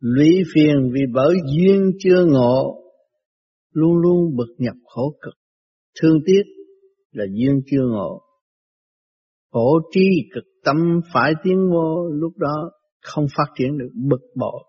[0.00, 2.82] Lý phiền vì bởi duyên chưa ngộ,
[3.72, 5.34] luôn luôn bực nhập khổ cực.
[6.00, 6.42] Thương tiếc
[7.10, 8.22] là duyên chưa ngộ.
[9.50, 12.08] Khổ tri cực tâm phải tiến vô.
[12.12, 12.70] Lúc đó
[13.02, 14.64] không phát triển được, bực bội.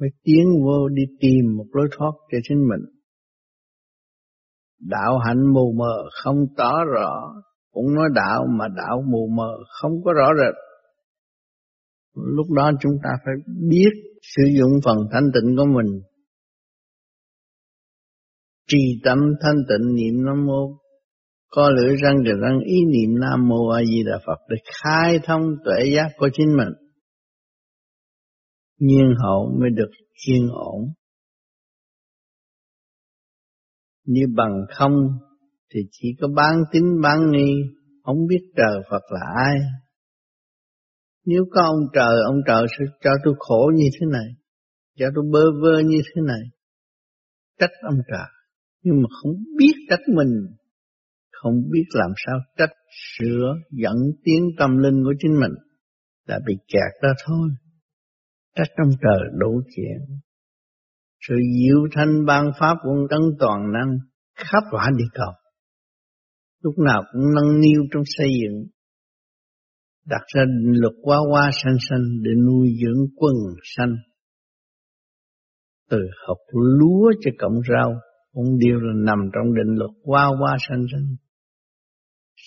[0.00, 3.00] Phải tiến vô đi tìm một lối thoát cho chính mình.
[4.78, 7.34] Đạo hạnh mù mờ không tỏ rõ,
[7.70, 10.54] cũng nói đạo mà đạo mù mờ không có rõ rệt.
[12.14, 13.34] Lúc đó chúng ta phải
[13.68, 13.90] biết
[14.22, 16.00] sử dụng phần thanh tịnh của mình.
[18.68, 20.83] Trì tâm thanh tịnh niệm nam mô
[21.54, 25.18] có lưỡi răng thì răng, ý niệm nam mô a di đà phật để khai
[25.24, 26.68] thông tuệ giác của chính mình.
[28.78, 29.90] Nhiên hậu mới được
[30.28, 30.92] yên ổn.
[34.04, 34.92] Như bằng không
[35.74, 37.52] thì chỉ có bán tín bán nghi,
[38.02, 39.54] không biết trời Phật là ai.
[41.24, 44.26] Nếu có ông trời ông trời sẽ cho tôi khổ như thế này,
[44.98, 46.42] cho tôi bơ vơ như thế này.
[47.58, 48.28] Trách ông trời,
[48.82, 50.46] nhưng mà không biết trách mình
[51.44, 55.52] không biết làm sao cách sửa, dẫn tiến tâm linh của chính mình
[56.28, 57.48] đã bị kẹt ra thôi.
[58.56, 60.18] Trách trong trời đủ chuyện.
[61.28, 63.98] Sự diệu thanh ban pháp quân tấn toàn năng,
[64.34, 65.32] khắp quả địa cầu.
[66.62, 68.66] Lúc nào cũng nâng niu trong xây dựng.
[70.06, 73.94] Đặt ra định luật qua qua sanh sanh để nuôi dưỡng quân sanh.
[75.90, 77.94] Từ học lúa cho cộng rau,
[78.32, 81.16] cũng đều là nằm trong định luật qua qua sanh sanh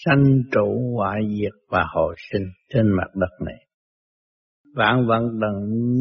[0.06, 3.68] sanh trụ hoại diệt và hồi sinh trên mặt đất này.
[4.76, 5.54] Vạn vận đần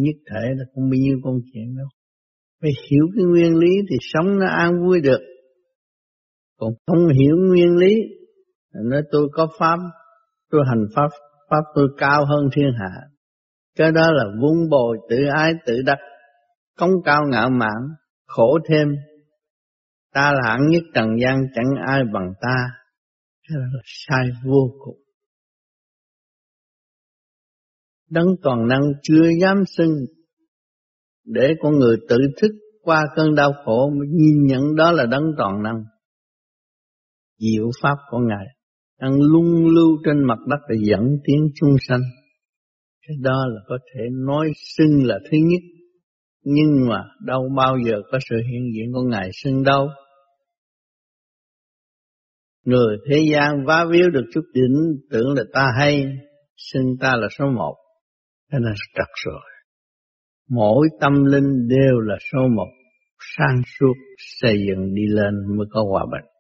[0.03, 1.87] nhất thể là không bao nhiêu công chuyện đâu
[2.61, 5.21] phải hiểu cái nguyên lý thì sống nó an vui được.
[6.59, 7.95] Còn không hiểu nguyên lý,
[8.85, 9.79] nói tôi có pháp,
[10.51, 11.09] tôi hành pháp
[11.51, 12.91] pháp tôi cao hơn thiên hạ.
[13.77, 15.99] Cái đó là vun bồi tự ái tự đắc
[16.79, 17.83] công cao ngạo mạn,
[18.27, 18.89] khổ thêm.
[20.15, 22.57] Ta là hạng nhất trần gian chẳng ai bằng ta
[23.49, 24.99] cái đó là sai vô cùng.
[28.11, 29.95] Đấng toàn năng chưa dám xưng
[31.25, 32.51] để con người tự thức
[32.83, 35.85] qua cơn đau khổ mà nhìn nhận đó là đấng toàn năng.
[37.39, 38.47] Diệu pháp của ngài
[39.01, 42.01] đang lung lưu trên mặt đất để dẫn tiến chúng sanh.
[43.07, 45.63] Cái đó là có thể nói xưng là thứ nhất.
[46.45, 49.89] Nhưng mà đâu bao giờ có sự hiện diện của ngài xưng đâu
[52.67, 54.77] người thế gian vá víu được chút đỉnh,
[55.11, 56.05] tưởng là ta hay
[56.57, 57.75] xưng ta là số một.
[58.53, 59.41] Thế là trật rồi.
[60.51, 62.69] Mỗi tâm linh đều là số một
[63.37, 63.95] sang suốt,
[64.41, 66.31] xây dựng đi lên mới có hòa bình.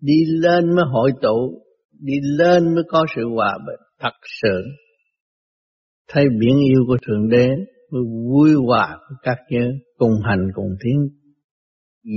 [0.00, 1.62] Đi lên mới hội tụ,
[2.00, 4.64] đi lên mới có sự hòa bình, thật sự.
[6.08, 7.48] Thấy biển yêu của thượng đế,
[7.90, 11.08] mới vui hòa với các giới, cùng hành, cùng tiến,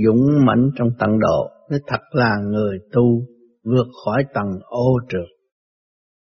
[0.04, 3.26] dũng mãnh trong tận độ mới thật là người tu
[3.62, 5.28] vượt khỏi tầng ô trượt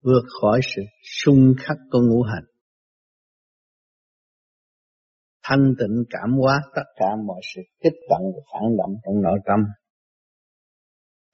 [0.03, 0.83] vượt khỏi sự
[1.25, 2.45] xung khắc của ngũ hành
[5.49, 9.39] thanh tịnh cảm hóa tất cả mọi sự kích động và phản động trong nội
[9.47, 9.61] tâm.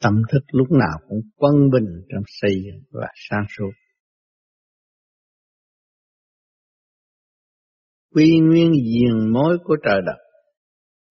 [0.03, 3.71] Tâm thức lúc nào cũng quân bình trong xây dựng và sáng suốt.
[8.14, 10.19] Quy nguyên diền mối của trời đất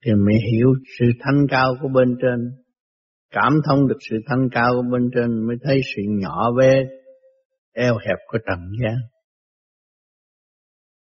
[0.06, 2.63] thì mới hiểu sự thanh cao của bên trên,
[3.34, 6.84] cảm thông được sự thanh cao của bên trên mới thấy sự nhỏ bé,
[7.74, 8.96] eo hẹp của trần gian.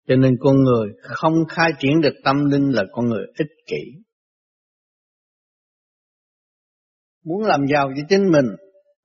[0.08, 4.00] Cho nên con người không khai triển được tâm linh là con người ích kỷ.
[7.24, 8.46] Muốn làm giàu cho chính mình,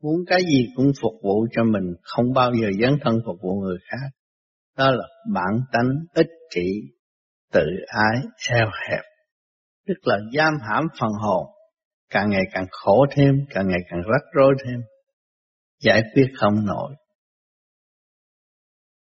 [0.01, 3.61] muốn cái gì cũng phục vụ cho mình, không bao giờ dấn thân phục vụ
[3.61, 4.09] người khác.
[4.77, 6.67] Đó là bản tánh ích kỷ,
[7.53, 9.03] tự ái, eo hẹp.
[9.87, 11.54] Tức là giam hãm phần hồn,
[12.15, 14.79] càng ngày càng khổ thêm, càng ngày càng rắc rối thêm,
[15.79, 16.95] giải quyết không nổi.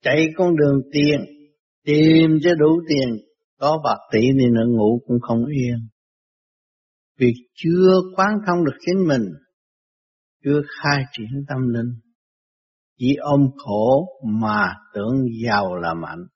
[0.02, 1.40] Chạy con đường tiền
[1.84, 3.16] Tìm cho đủ tiền,
[3.58, 5.88] có bạc tỷ thì nữa ngủ cũng không yên.
[7.18, 9.22] Vì chưa quán thông được chính mình,
[10.44, 11.92] chưa khai triển tâm linh,
[12.98, 14.08] chỉ ôm khổ
[14.40, 16.26] mà tưởng giàu là mạnh.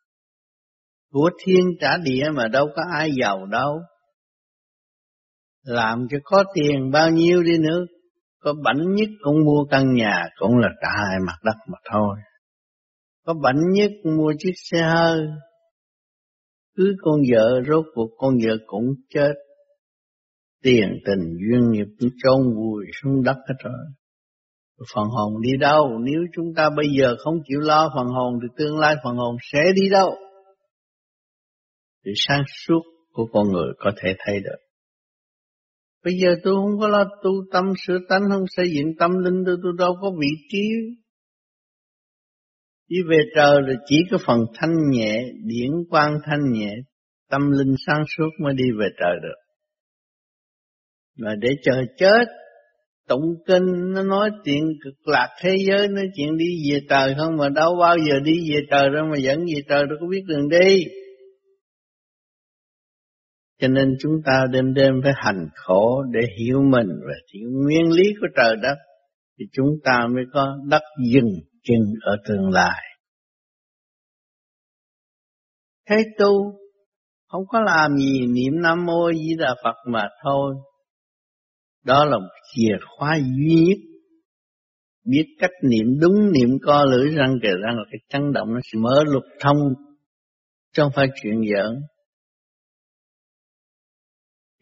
[1.13, 3.81] Của thiên trả địa mà đâu có ai giàu đâu.
[5.65, 7.85] Làm cho có tiền bao nhiêu đi nữa,
[8.39, 12.17] có bảnh nhất cũng mua căn nhà cũng là trả hai mặt đất mà thôi.
[13.27, 15.21] có bệnh nhất mua chiếc xe hơi
[16.77, 19.33] cứ con vợ rốt cuộc con vợ cũng chết.
[20.63, 23.85] Tiền tình duyên nghiệp cũng chôn vùi xuống đất hết rồi.
[24.95, 25.99] Phần hồn đi đâu?
[25.99, 29.37] Nếu chúng ta bây giờ không chịu lo phần hồn thì tương lai phần hồn
[29.53, 30.11] sẽ đi đâu?
[32.05, 32.81] Thì sáng suốt
[33.13, 34.64] của con người có thể thấy được
[36.05, 39.43] bây giờ tôi không có lo tu tâm, sửa tánh, không xây dựng tâm linh,
[39.47, 40.69] tôi tôi đâu có vị trí.
[42.89, 46.73] Đi về trời là chỉ có phần thanh nhẹ, điển quang thanh nhẹ,
[47.31, 49.39] tâm linh sáng suốt mới đi về trời được.
[51.19, 52.29] Mà để chờ chết,
[53.09, 57.37] tụng kinh, nó nói chuyện cực lạc thế giới, nói chuyện đi về trời không,
[57.37, 60.23] mà đâu bao giờ đi về trời đâu, mà dẫn về trời đâu có biết
[60.27, 60.85] đường đi
[63.59, 67.91] cho nên chúng ta đêm đêm phải hành khổ để hiểu mình và hiểu nguyên
[67.93, 68.77] lý của trời đất,
[69.39, 72.83] thì chúng ta mới có đất dừng chân ở tương lai.
[75.91, 76.53] Thế tu
[77.27, 80.55] không có làm gì, niệm Nam Mô Di Đà Phật mà thôi.
[81.85, 83.79] Đó là một chìa khóa duy nhất.
[85.05, 88.61] Biết cách niệm đúng, niệm co lưỡi răng kề răng là cái chấn động nó
[88.63, 89.57] sẽ mở lục thông.
[90.73, 91.81] Chứ không phải chuyện giỡn.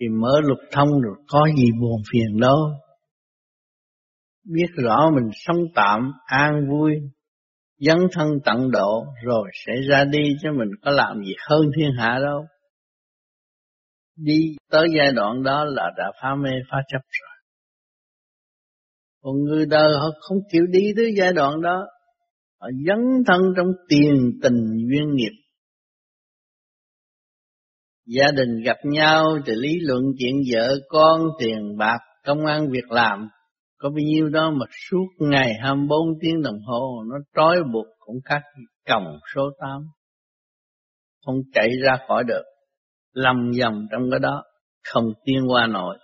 [0.03, 2.59] Thì mở lục thông rồi có gì buồn phiền đâu.
[4.45, 6.93] Biết rõ mình sống tạm, an vui,
[7.79, 11.91] dấn thân tận độ rồi sẽ ra đi chứ mình có làm gì hơn thiên
[11.99, 12.47] hạ đâu.
[14.17, 17.37] Đi tới giai đoạn đó là đã phá mê phá chấp rồi.
[19.23, 21.87] Còn người đời họ không chịu đi tới giai đoạn đó.
[22.61, 25.42] Họ dấn thân trong tiền tình duyên nghiệp.
[28.07, 32.91] Gia đình gặp nhau thì lý luận chuyện vợ con, tiền bạc, công an việc
[32.91, 33.29] làm.
[33.79, 38.17] Có bao nhiêu đó mà suốt ngày 24 tiếng đồng hồ nó trói buộc cũng
[38.25, 38.43] khác
[38.89, 39.83] còng số 8.
[41.27, 42.43] Không chạy ra khỏi được.
[43.13, 44.43] Lầm dầm trong cái đó,
[44.93, 45.99] không tiến qua nổi.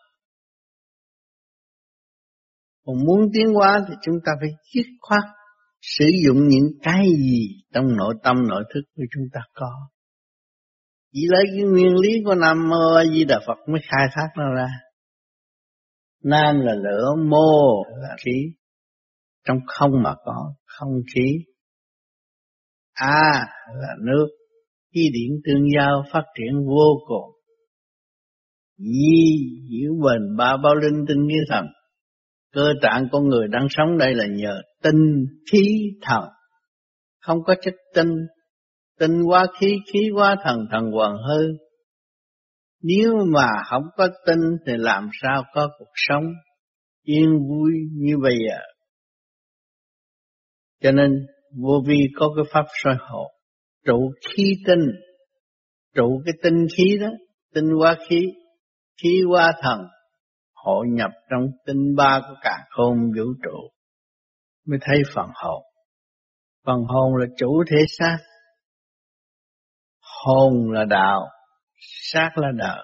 [2.86, 5.22] Còn muốn tiến qua thì chúng ta phải dứt khoát
[5.80, 9.70] sử dụng những cái gì trong nội tâm nội thức của chúng ta có.
[11.20, 14.28] Chỉ lấy cái nguyên lý của Nam Mô A Di Đà Phật mới khai thác
[14.36, 14.68] nó ra.
[16.24, 18.52] Nam là lửa, mô là khí.
[19.44, 21.44] Trong không mà có, không khí.
[22.92, 24.26] A là nước,
[24.94, 27.40] khí điển tương giao phát triển vô cùng.
[28.76, 29.38] Di
[29.70, 31.64] giữ bền ba bao linh tinh nghĩa thần
[32.52, 36.24] Cơ trạng con người đang sống đây là nhờ tinh khí thần.
[37.20, 38.10] Không có chất tinh,
[38.98, 41.42] tinh qua khí, khí qua thần, thần hoàng hư.
[42.82, 46.24] Nếu mà không có tinh thì làm sao có cuộc sống
[47.02, 48.60] yên vui như bây giờ.
[50.82, 51.26] Cho nên
[51.62, 53.30] vô vi có cái pháp soi hộ,
[53.86, 54.86] trụ khí tinh,
[55.94, 57.08] trụ cái tinh khí đó,
[57.54, 58.26] tinh qua khí,
[59.02, 59.80] khí qua thần,
[60.54, 63.68] hội nhập trong tinh ba của cả khôn vũ trụ
[64.68, 65.62] mới thấy phần hồn.
[66.66, 68.18] Phần hồn là chủ thể xác.
[70.24, 71.20] Hồn là đạo,
[72.12, 72.82] xác là đạo.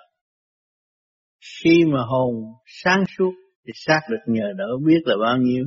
[1.62, 2.34] Khi mà hồn
[2.66, 3.32] sáng suốt
[3.66, 5.64] thì xác được nhờ đỡ biết là bao nhiêu.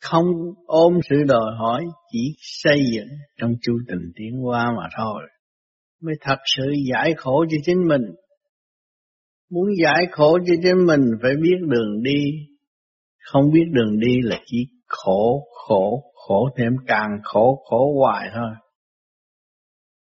[0.00, 0.26] Không
[0.66, 3.08] ôm sự đòi hỏi, chỉ xây dựng
[3.40, 5.22] trong chu tình tiến hóa mà thôi.
[6.02, 8.02] Mới thật sự giải khổ cho chính mình
[9.50, 12.24] Muốn giải khổ cho chính mình phải biết đường đi.
[13.18, 18.50] Không biết đường đi là chỉ khổ, khổ, khổ thêm càng khổ, khổ hoài thôi.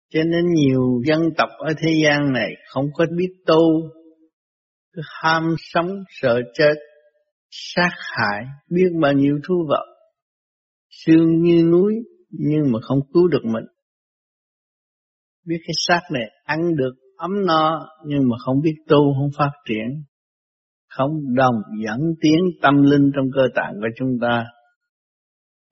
[0.09, 3.89] Cho nên nhiều dân tộc ở thế gian này không có biết tu,
[4.93, 6.73] cứ ham sống sợ chết,
[7.49, 9.85] sát hại, biết bao nhiêu thú vật,
[10.89, 11.93] xương như núi
[12.29, 13.65] nhưng mà không cứu được mình.
[15.45, 19.51] Biết cái xác này ăn được ấm no nhưng mà không biết tu không phát
[19.65, 20.03] triển
[20.97, 24.45] không đồng dẫn tiến tâm linh trong cơ tạng của chúng ta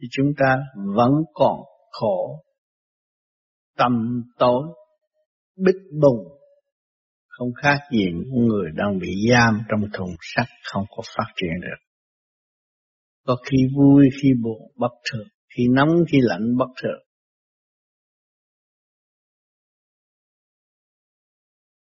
[0.01, 0.57] thì chúng ta
[0.95, 1.59] vẫn còn
[1.91, 2.44] khổ
[3.77, 4.63] tâm tối,
[5.57, 6.27] bích bùng.
[7.27, 11.61] Không khác gì những người đang bị giam trong thùng sắt không có phát triển
[11.61, 11.85] được.
[13.25, 15.27] Có khi vui, khi buồn, bất thường.
[15.57, 17.01] Khi nóng, khi lạnh, bất thường.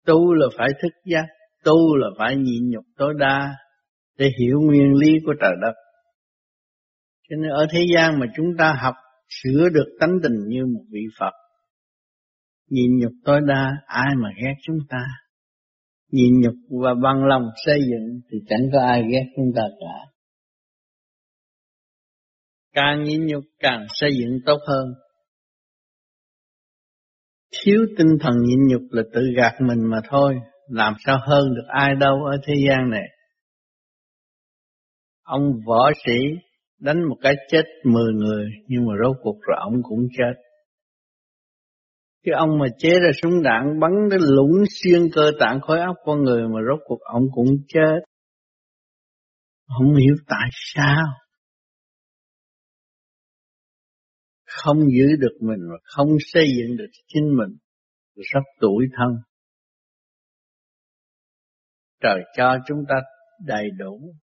[0.07, 1.27] Tu là phải thức giác,
[1.65, 3.55] tu là phải nhịn nhục tối đa
[4.19, 5.75] để hiểu nguyên lý của trời đất.
[7.29, 8.95] Cho nên ở thế gian mà chúng ta học
[9.29, 11.33] sửa được tánh tình như một vị Phật
[12.71, 15.05] nhịn nhục tối đa, ai mà ghét chúng ta?
[16.11, 20.11] Nhịn nhục và bằng lòng xây dựng thì chẳng có ai ghét chúng ta cả.
[22.73, 24.95] Càng nhịn nhục, càng xây dựng tốt hơn.
[27.53, 30.35] Thiếu tinh thần nhịn nhục là tự gạt mình mà thôi,
[30.69, 33.09] làm sao hơn được ai đâu ở thế gian này.
[35.23, 36.19] Ông võ sĩ
[36.81, 40.33] đánh một cái chết mười người, nhưng mà rốt cuộc rồi ông cũng chết
[42.25, 45.97] cái ông mà chế ra súng đạn bắn đến lũng xuyên cơ tạng khối óc
[46.05, 47.99] con người mà rốt cuộc ông cũng chết.
[49.67, 51.07] Không hiểu tại sao.
[54.47, 57.57] Không giữ được mình và không xây dựng được chính mình
[58.17, 59.09] rất tuổi thân.
[62.03, 62.95] Trời cho chúng ta
[63.47, 64.15] đầy đủ.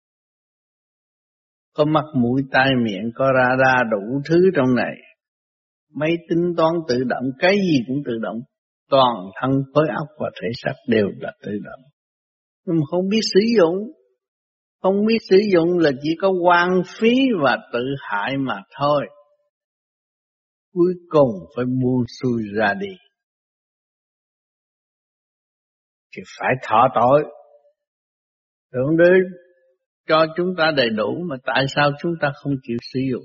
[1.73, 4.95] Có mắt, mũi, tai, miệng, có ra ra đủ thứ trong này
[5.93, 8.39] máy tính toán tự động, cái gì cũng tự động.
[8.89, 11.81] Toàn thân khối óc và thể xác đều là tự động.
[12.65, 13.75] Nhưng mà không biết sử dụng.
[14.81, 17.13] Không biết sử dụng là chỉ có quan phí
[17.43, 19.05] và tự hại mà thôi.
[20.73, 22.95] Cuối cùng phải buông xuôi ra đi.
[26.15, 27.23] Thì phải thọ tội.
[28.73, 29.11] Thượng đế
[30.07, 33.23] cho chúng ta đầy đủ mà tại sao chúng ta không chịu sử dụng?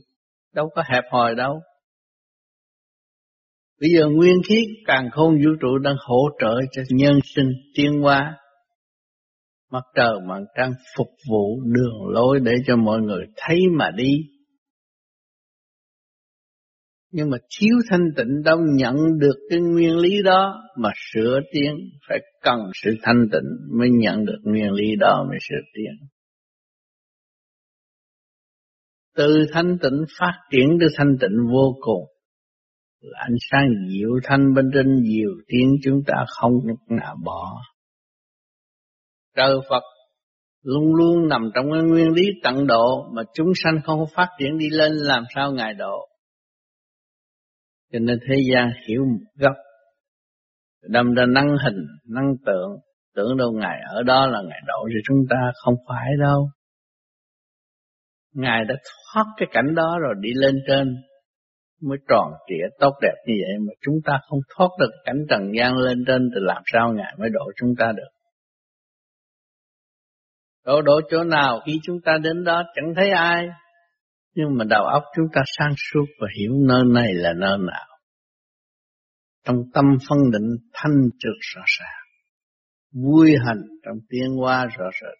[0.54, 1.60] Đâu có hẹp hòi đâu.
[3.80, 4.56] Bây giờ nguyên khí
[4.86, 8.36] càng khôn vũ trụ đang hỗ trợ cho nhân sinh tiến hóa.
[9.70, 14.12] Mặt trời mặt trăng phục vụ đường lối để cho mọi người thấy mà đi.
[17.10, 21.74] Nhưng mà thiếu thanh tịnh đâu nhận được cái nguyên lý đó mà sửa tiến
[22.08, 26.08] phải cần sự thanh tịnh mới nhận được nguyên lý đó mới sửa tiến.
[29.16, 32.15] Từ thanh tịnh phát triển tới thanh tịnh vô cùng
[33.14, 37.60] ánh sáng diệu thanh bên trên diệu tiếng chúng ta không lúc nào bỏ.
[39.36, 39.82] Trời Phật
[40.62, 44.58] luôn luôn nằm trong cái nguyên lý tận độ mà chúng sanh không phát triển
[44.58, 46.08] đi lên làm sao Ngài độ.
[47.92, 49.56] Cho nên thế gian hiểu một góc
[50.88, 52.70] đâm ra năng hình, năng tượng,
[53.14, 56.48] tưởng đâu Ngài ở đó là Ngài độ cho chúng ta, không phải đâu.
[58.34, 60.94] Ngài đã thoát cái cảnh đó rồi đi lên trên
[61.82, 65.52] mới tròn trịa tốt đẹp như vậy mà chúng ta không thoát được cảnh trần
[65.58, 68.08] gian lên trên thì làm sao Ngài mới độ chúng ta được.
[70.64, 73.46] Độ độ chỗ nào khi chúng ta đến đó chẳng thấy ai,
[74.34, 77.86] nhưng mà đầu óc chúng ta sáng suốt và hiểu nơi này là nơi nào.
[79.44, 82.06] Trong tâm phân định thanh trực rõ ràng,
[83.04, 85.18] vui hành trong tiến hóa rõ rệt.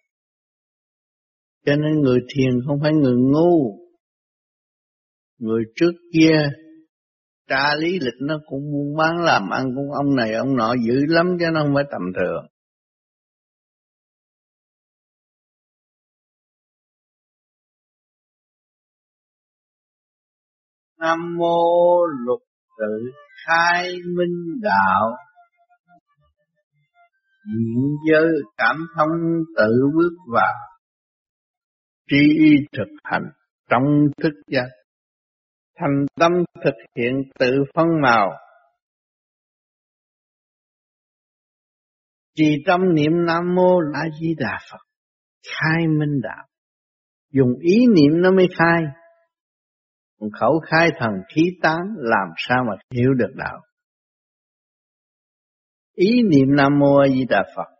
[1.65, 3.86] Cho nên người thiền không phải người ngu.
[5.37, 6.49] Người trước kia,
[7.47, 11.05] tra lý lịch nó cũng buôn bán làm ăn cũng ông này, ông nọ dữ
[11.07, 12.45] lắm chứ nó không phải tầm thường.
[20.99, 22.41] Nam mô lục
[22.77, 23.11] tự
[23.45, 25.11] khai minh đạo.
[27.45, 28.27] Nguyện giới
[28.57, 29.09] cảm thông
[29.57, 30.53] tự bước vào.
[32.09, 33.23] Trí y thực hành
[33.69, 33.83] trong
[34.23, 34.67] thức giác.
[35.79, 36.31] Thành tâm
[36.63, 38.29] thực hiện tự phân màu.
[42.35, 44.77] Chỉ tâm niệm Nam Mô La Di Đà Phật,
[45.47, 46.47] Khai minh đạo.
[47.31, 48.83] Dùng ý niệm nó mới khai.
[50.19, 53.61] Còn khẩu khai thần khí tán, làm sao mà hiểu được đạo.
[55.95, 57.77] Ý niệm Nam Mô A Di Đà Phật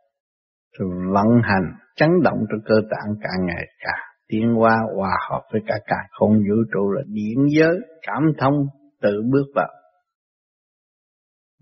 [0.79, 5.41] thường vận hành, chấn động trong cơ tạng càng ngày càng tiến qua hòa hợp
[5.51, 8.53] với cả cả không vũ trụ là điện giới, cảm thông,
[9.01, 9.69] tự bước vào.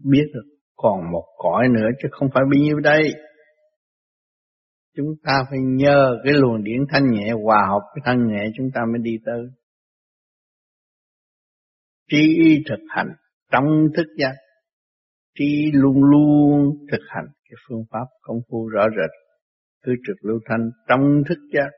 [0.03, 3.13] Biết được còn một cõi nữa chứ không phải bao nhiêu đây.
[4.97, 8.67] Chúng ta phải nhờ cái luồng điển thanh nhẹ, hòa hợp với thanh nhẹ, chúng
[8.73, 9.41] ta mới đi tới.
[12.11, 13.07] Trí y thực hành
[13.51, 13.65] trong
[13.97, 14.33] thức giác.
[15.37, 19.11] Trí luôn luôn thực hành cái phương pháp công phu rõ rệt,
[19.83, 21.69] cứ trực lưu thanh trong thức giác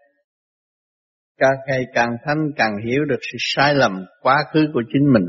[1.37, 5.25] càng ngày càng thanh càng hiểu được sự sai lầm quá khứ của chính mình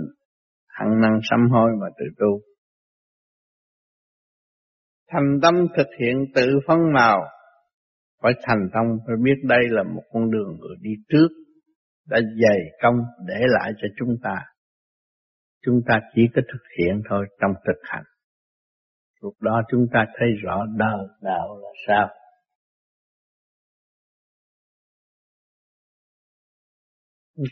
[0.66, 2.40] hẳn năng sám hối mà tự tu
[5.10, 7.20] thành tâm thực hiện tự phân màu
[8.22, 11.28] phải thành tâm phải biết đây là một con đường người đi trước
[12.06, 12.96] đã dày công
[13.26, 14.44] để lại cho chúng ta
[15.66, 18.04] Chúng ta chỉ có thực hiện thôi trong thực hành.
[19.22, 22.08] Lúc đó chúng ta thấy rõ đạo, đạo là sao.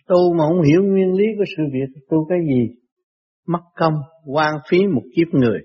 [0.07, 2.75] Tu mà không hiểu nguyên lý của sự việc, tu cái gì?
[3.47, 3.95] Mất công,
[4.27, 5.61] quan phí một kiếp người.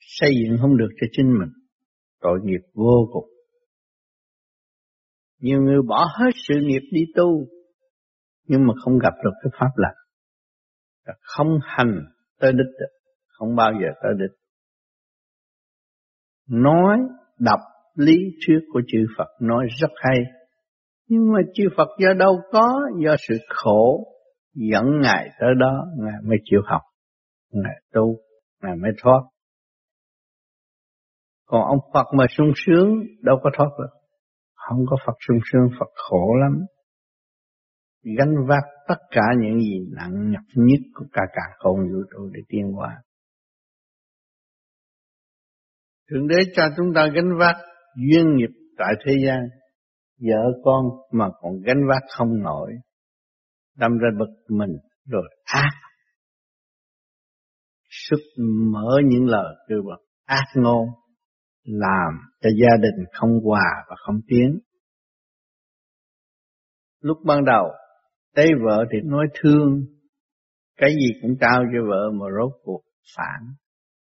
[0.00, 1.48] Xây dựng không được cho chính mình.
[2.20, 3.28] Tội nghiệp vô cùng.
[5.40, 7.46] Nhiều người bỏ hết sự nghiệp đi tu,
[8.44, 9.94] nhưng mà không gặp được cái pháp lạc
[11.20, 12.00] không hành
[12.40, 12.92] tới đích được
[13.26, 14.36] không bao giờ tới đích
[16.48, 16.98] nói
[17.38, 17.60] đọc
[17.94, 20.18] lý thuyết của chư Phật nói rất hay
[21.08, 24.06] nhưng mà chư Phật do đâu có do sự khổ
[24.54, 26.82] dẫn ngài tới đó ngài mới chịu học
[27.52, 28.16] ngài tu
[28.62, 29.20] ngài mới thoát.
[31.46, 32.88] Còn ông Phật mà sung sướng
[33.22, 33.98] đâu có thoát được.
[34.54, 36.66] Không có Phật sung sướng Phật khổ lắm.
[38.18, 42.30] Gánh vác tất cả những gì nặng nhọc nhất của cả cả không vũ trụ
[42.32, 43.02] để tiến qua
[46.10, 47.56] Thượng đế cho chúng ta gánh vác
[47.96, 49.40] duyên nghiệp tại thế gian,
[50.18, 52.72] vợ con mà còn gánh vác không nổi,
[53.76, 55.70] đâm ra bực mình rồi ác.
[57.90, 58.20] Sức
[58.72, 60.88] mở những lời kêu bằng ác ngôn,
[61.64, 64.58] làm cho gia đình không hòa và không tiến.
[67.00, 67.72] Lúc ban đầu
[68.36, 69.84] Thấy vợ thì nói thương,
[70.76, 72.82] cái gì cũng trao cho vợ mà rốt cuộc
[73.16, 73.54] phản,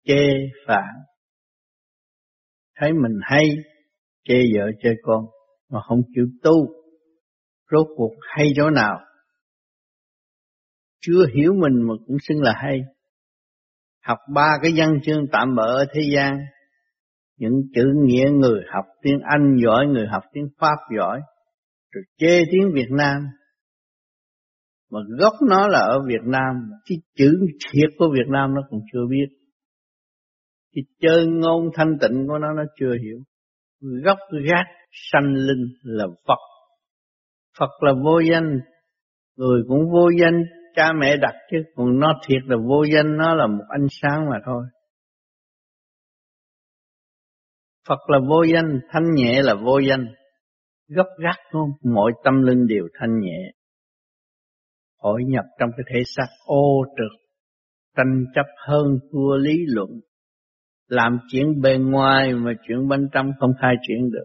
[0.05, 0.25] chê
[0.67, 0.95] phản.
[2.77, 3.45] Thấy mình hay,
[4.25, 5.25] chê vợ chê con,
[5.73, 6.67] mà không chịu tu,
[7.71, 9.01] rốt cuộc hay chỗ nào?
[11.01, 12.81] Chưa hiểu mình mà cũng xưng là hay.
[14.05, 16.39] Học ba cái văn chương tạm bỡ ở thế gian,
[17.37, 21.21] những chữ nghĩa người học tiếng Anh giỏi, người học tiếng Pháp giỏi,
[21.91, 23.23] rồi chê tiếng Việt Nam,
[24.91, 28.81] mà gốc nó là ở Việt Nam cái chữ thiệt của Việt Nam nó còn
[28.93, 29.27] chưa biết.
[30.75, 33.19] Cái chơi ngôn thanh tịnh của nó nó chưa hiểu
[33.83, 34.19] gốc
[34.51, 36.39] gác sanh linh là Phật.
[37.59, 38.61] Phật là vô danh.
[39.37, 40.43] Người cũng vô danh
[40.77, 44.31] cha mẹ đặt chứ còn nó thiệt là vô danh nó là một ánh sáng
[44.31, 44.65] mà thôi.
[47.89, 50.07] Phật là vô danh thanh nhẹ là vô danh.
[50.89, 51.71] Gốc gác không?
[51.95, 53.53] Mọi tâm linh đều thanh nhẹ.
[54.99, 57.21] Hội nhập trong cái thể xác ô trực,
[57.97, 59.91] tranh chấp hơn thua lý luận,
[60.93, 64.25] làm chuyện bề ngoài mà chuyện bên trong không khai triển được.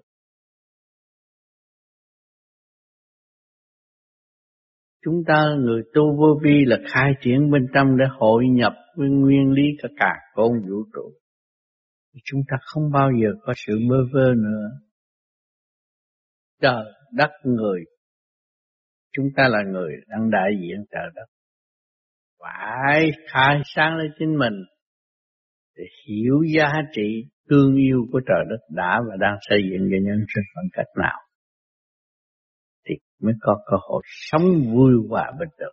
[5.06, 9.10] Chúng ta người tu vô vi là khai triển bên trong để hội nhập với
[9.10, 11.14] nguyên lý cả cả con vũ trụ.
[12.24, 14.70] Chúng ta không bao giờ có sự bơ vơ nữa.
[16.62, 17.84] Trời, đất, người
[19.12, 21.26] chúng ta là người đang đại diện trời đất
[22.40, 24.54] phải khai sáng lên chính mình
[25.78, 29.98] để hiểu giá trị thương yêu của trời đất đã và đang xây dựng cho
[30.02, 31.20] nhân sinh bằng cách nào
[32.90, 35.72] thì mới có cơ hội sống vui hòa bình được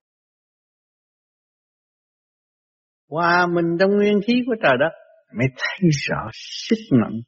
[3.10, 4.92] hòa mình trong nguyên khí của trời đất
[5.38, 7.20] mới thấy rõ sức mạnh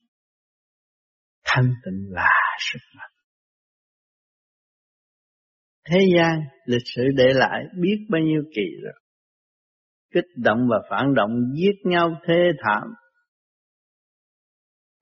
[1.45, 3.11] thanh tịnh là sức mạnh
[5.91, 8.93] Thế gian, lịch sử để lại biết bao nhiêu kỳ rồi.
[10.11, 12.89] Kích động và phản động giết nhau thê thảm.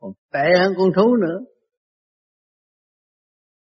[0.01, 1.39] Còn tệ hơn con thú nữa.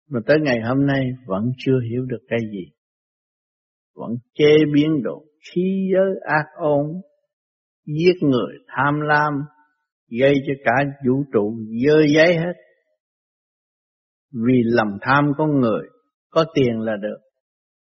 [0.09, 2.73] Mà tới ngày hôm nay vẫn chưa hiểu được cái gì.
[3.95, 6.87] Vẫn chế biến đồ khí giới ác ôn,
[7.87, 9.33] giết người tham lam,
[10.21, 10.73] gây cho cả
[11.07, 12.53] vũ trụ dơ giấy hết.
[14.33, 15.83] Vì lầm tham con người
[16.31, 17.19] có tiền là được,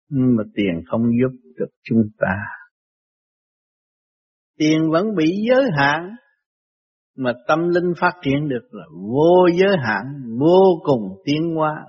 [0.10, 2.36] nhưng mà tiền không giúp được chúng ta.
[4.58, 6.16] Tiền vẫn bị giới hạn,
[7.18, 10.04] mà tâm linh phát triển được là vô giới hạn,
[10.40, 11.86] vô cùng tiến hóa,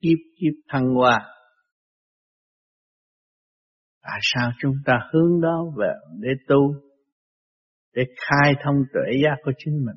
[0.00, 1.26] kiếp kiếp thăng hoa.
[4.02, 6.74] Tại sao chúng ta hướng đó về để tu,
[7.94, 9.96] để khai thông tuệ giác của chính mình?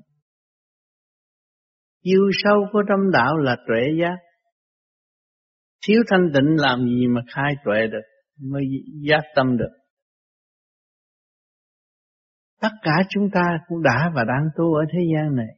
[2.04, 4.16] Chiều sâu của tâm đạo là tuệ giác,
[5.88, 8.02] Thiếu thanh tịnh làm gì mà khai tuệ được,
[8.42, 8.64] mới
[9.10, 9.83] giác tâm được.
[12.64, 15.56] Tất cả chúng ta cũng đã và đang tu ở thế gian này.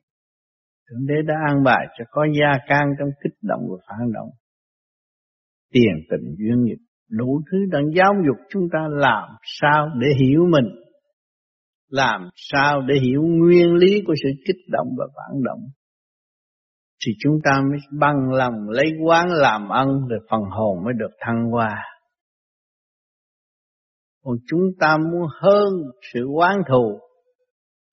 [0.89, 4.29] Thượng Đế đã an bài cho có gia can trong kích động và phản động.
[5.73, 9.29] Tiền tình duyên nghiệp, đủ thứ đang giáo dục chúng ta làm
[9.59, 10.75] sao để hiểu mình.
[11.89, 15.59] Làm sao để hiểu nguyên lý của sự kích động và phản động
[17.05, 21.11] thì chúng ta mới bằng lòng lấy quán làm ân rồi phần hồn mới được
[21.19, 21.83] thăng hoa.
[24.25, 25.73] Còn chúng ta muốn hơn
[26.13, 26.99] sự quán thù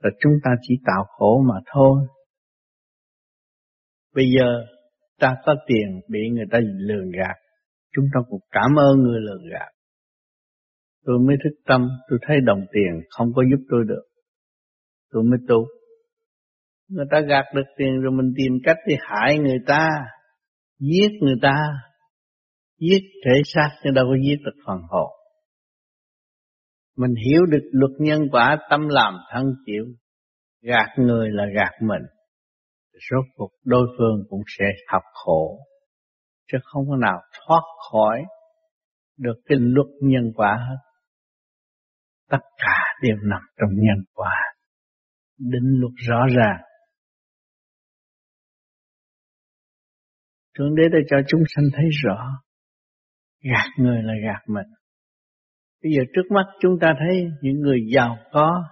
[0.03, 2.07] là chúng ta chỉ tạo khổ mà thôi.
[4.14, 4.47] Bây giờ
[5.18, 7.37] ta có tiền bị người ta lường gạt,
[7.95, 9.68] chúng ta cũng cảm ơn người lường gạt.
[11.05, 14.05] Tôi mới thức tâm, tôi thấy đồng tiền không có giúp tôi được.
[15.11, 15.66] Tôi mới tu
[16.89, 19.89] người ta gạt được tiền rồi mình tìm cách đi hại người ta
[20.78, 21.55] giết người ta
[22.78, 25.21] giết thể xác nhưng đâu có giết được phần hồn
[26.97, 29.84] mình hiểu được luật nhân quả, tâm làm thân chịu.
[30.62, 32.03] Gạt người là gạt mình.
[32.93, 35.59] Rốt cuộc đối phương cũng sẽ học khổ.
[36.53, 38.22] Chứ không có nào thoát khỏi
[39.18, 40.76] được cái luật nhân quả hết.
[42.30, 44.34] Tất cả đều nằm trong nhân quả.
[45.38, 46.61] Định luật rõ ràng.
[50.59, 52.16] Thượng Đế đã cho chúng sanh thấy rõ.
[53.43, 54.82] Gạt người là gạt mình
[55.83, 58.64] bây giờ trước mắt chúng ta thấy những người giàu có,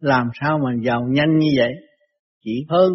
[0.00, 1.72] làm sao mà giàu nhanh như vậy?
[2.44, 2.92] Chỉ hơn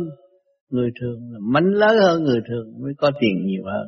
[0.70, 3.88] người thường là mánh lớn hơn người thường mới có tiền nhiều hơn.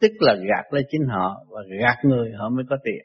[0.00, 3.02] Tức là gạt lấy chính họ và gạt người họ mới có tiền.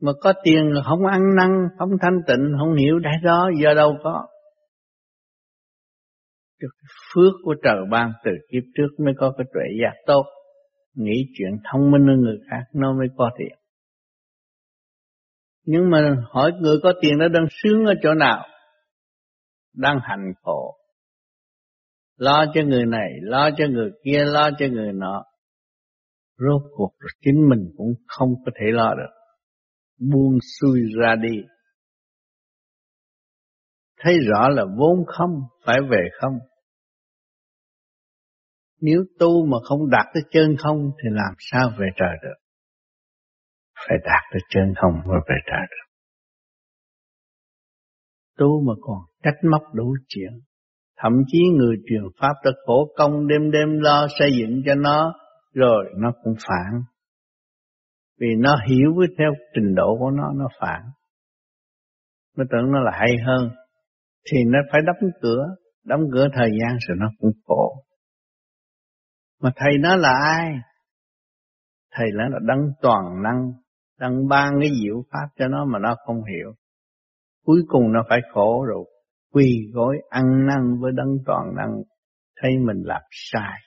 [0.00, 3.74] Mà có tiền là không ăn năn, không thanh tịnh, không hiểu đại đó, do
[3.74, 4.26] đâu có.
[6.60, 6.68] Được
[7.14, 10.24] phước của trời ban từ kiếp trước mới có cái tuệ giác tốt
[11.02, 13.58] nghĩ chuyện thông minh hơn người khác, nó mới có tiền.
[15.64, 18.46] Nhưng mà hỏi người có tiền nó đang sướng ở chỗ nào?
[19.74, 20.80] Đang hành khổ
[22.20, 25.24] lo cho người này, lo cho người kia, lo cho người nọ.
[26.38, 29.12] Rốt cuộc rồi chính mình cũng không có thể lo được.
[29.98, 31.42] Buông xuôi ra đi.
[34.00, 35.30] Thấy rõ là vốn không,
[35.66, 36.38] phải về không?
[38.80, 42.38] Nếu tu mà không đạt tới chân không, thì làm sao về trời được?
[43.88, 45.90] Phải đạt tới chân không mới về trời được.
[48.38, 50.32] Tu mà còn trách móc đủ chuyện.
[50.96, 55.14] Thậm chí người truyền pháp đã khổ công đêm đêm lo xây dựng cho nó,
[55.54, 56.82] rồi nó cũng phản.
[58.20, 60.80] Vì nó hiểu với theo trình độ của nó nó phản.
[62.36, 63.50] Nó tưởng nó là hay hơn,
[64.32, 65.44] thì nó phải đóng cửa.
[65.84, 67.84] Đóng cửa thời gian rồi nó cũng khổ
[69.40, 70.52] mà thầy nó là ai?
[71.92, 73.52] Thầy nó là đấng toàn năng,
[73.98, 76.52] đấng ban cái diệu pháp cho nó mà nó không hiểu.
[77.44, 78.84] Cuối cùng nó phải khổ rồi,
[79.32, 81.70] quỳ gối ăn năn với đấng toàn năng,
[82.36, 83.58] thấy mình làm sai.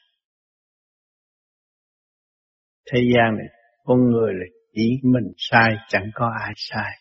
[2.92, 3.48] Thế gian này,
[3.84, 6.92] con người là chỉ mình sai, chẳng có ai sai.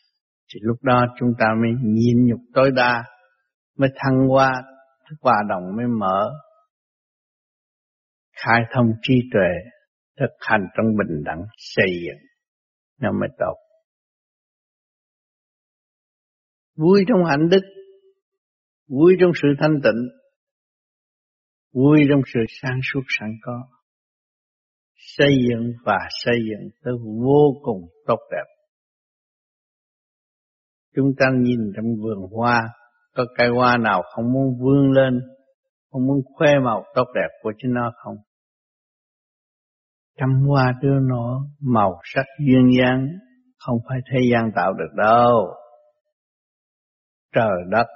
[0.55, 3.05] Thì lúc đó chúng ta mới nhìn nhục tối đa,
[3.79, 4.63] mới thăng qua
[5.11, 6.33] thức hòa đồng mới mở
[8.47, 9.71] khai thông trí tuệ,
[10.21, 12.23] thực hành trong bình đẳng, xây dựng.
[13.01, 13.55] Nó mới tốt
[16.77, 17.63] vui trong hạnh đức,
[18.89, 20.09] vui trong sự thanh tịnh,
[21.75, 23.69] vui trong sự sáng suốt sẵn có.
[24.97, 28.45] Xây dựng và xây dựng tới vô cùng tốt đẹp.
[30.95, 32.61] Chúng ta nhìn trong vườn hoa,
[33.15, 35.21] có cây hoa nào không muốn vươn lên,
[35.91, 38.17] không muốn khoe màu tốt đẹp của chính nó không?
[40.19, 43.07] Trăm hoa đưa nó màu sắc duyên dáng
[43.59, 45.55] không phải thế gian tạo được đâu.
[47.35, 47.87] Trời đất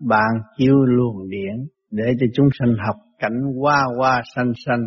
[0.00, 4.82] ban chiếu luồng điển để cho chúng sanh học cảnh hoa hoa xanh xanh.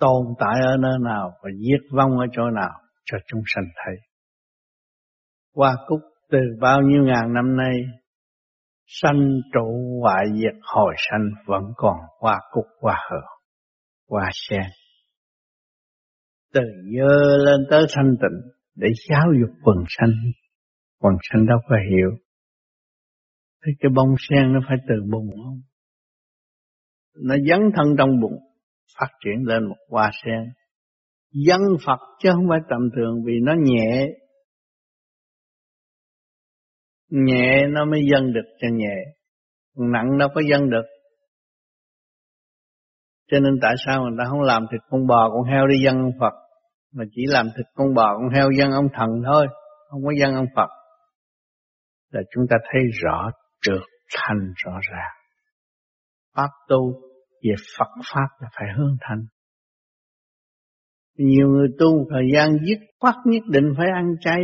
[0.00, 2.72] Tồn tại ở nơi nào và diệt vong ở chỗ nào
[3.04, 3.96] cho chúng sanh thấy.
[5.54, 6.00] Hoa cúc
[6.30, 7.74] từ bao nhiêu ngàn năm nay
[8.86, 13.20] sanh trụ hoại diệt hồi sanh vẫn còn hoa cúc hoa hờ,
[14.08, 14.66] hoa sen.
[16.52, 16.60] Từ
[16.96, 20.12] dơ lên tới thanh tịnh để giáo dục quần sanh,
[21.00, 22.10] quần sanh đâu có hiểu.
[23.64, 25.60] Thế cái bông sen nó phải từ bụng không?
[27.22, 28.38] Nó dấn thân trong bụng,
[29.00, 30.52] phát triển lên một hoa sen.
[31.46, 34.06] Dân Phật chứ không phải tầm thường vì nó nhẹ.
[37.10, 38.96] Nhẹ nó mới dân được cho nhẹ.
[39.92, 40.95] Nặng đâu có dân được.
[43.30, 45.98] Cho nên tại sao người ta không làm thịt con bò con heo đi dân
[45.98, 46.32] ông Phật
[46.92, 49.46] mà chỉ làm thịt con bò con heo dân ông thần thôi,
[49.90, 50.68] không có dân ông Phật.
[52.10, 53.30] Là chúng ta thấy rõ
[53.62, 53.82] trượt
[54.16, 55.14] thành rõ ràng.
[56.36, 56.92] Pháp tu
[57.42, 59.26] về Phật Pháp là phải hướng thành.
[61.18, 64.42] Nhiều người tu thời gian dứt khoát nhất định phải ăn chay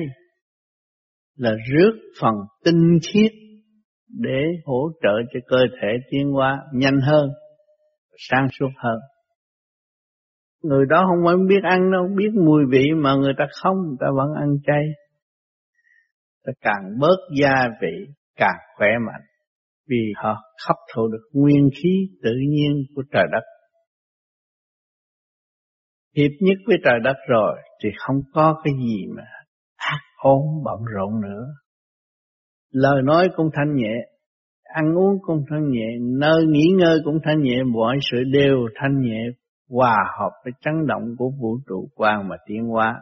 [1.36, 3.32] là rước phần tinh khiết
[4.08, 7.30] để hỗ trợ cho cơ thể tiến hóa nhanh hơn,
[8.30, 8.98] sáng suốt hơn.
[10.62, 13.96] Người đó không phải biết ăn đâu, biết mùi vị mà người ta không, người
[14.00, 14.84] ta vẫn ăn chay.
[16.44, 18.06] Ta càng bớt gia vị,
[18.36, 19.22] càng khỏe mạnh
[19.88, 23.44] vì họ hấp thụ được nguyên khí tự nhiên của trời đất.
[26.16, 29.22] Hiệp nhất với trời đất rồi thì không có cái gì mà
[29.76, 31.46] ác ôn bận rộn nữa.
[32.70, 33.94] Lời nói cũng thanh nhẹ,
[34.72, 39.00] ăn uống cũng thanh nhẹ, nơi nghỉ ngơi cũng thanh nhẹ, mọi sự đều thanh
[39.00, 39.20] nhẹ
[39.68, 43.00] hòa hợp với chấn động của vũ trụ quan mà tiến hóa.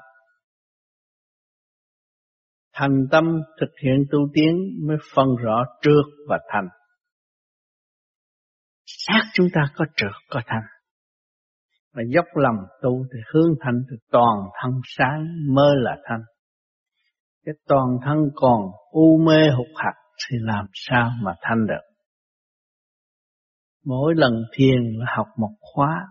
[2.74, 3.24] Thành tâm
[3.60, 4.56] thực hiện tu tiến
[4.86, 6.68] mới phân rõ trượt và thành.
[8.86, 10.62] Xác chúng ta có trượt có thành.
[11.94, 16.22] mà dốc lòng tu thì hướng thành thì toàn thân sáng mơ là thanh.
[17.46, 21.82] Cái toàn thân còn u mê hụt hạt thì làm sao mà thanh được.
[23.84, 26.06] Mỗi lần thiền là học một khóa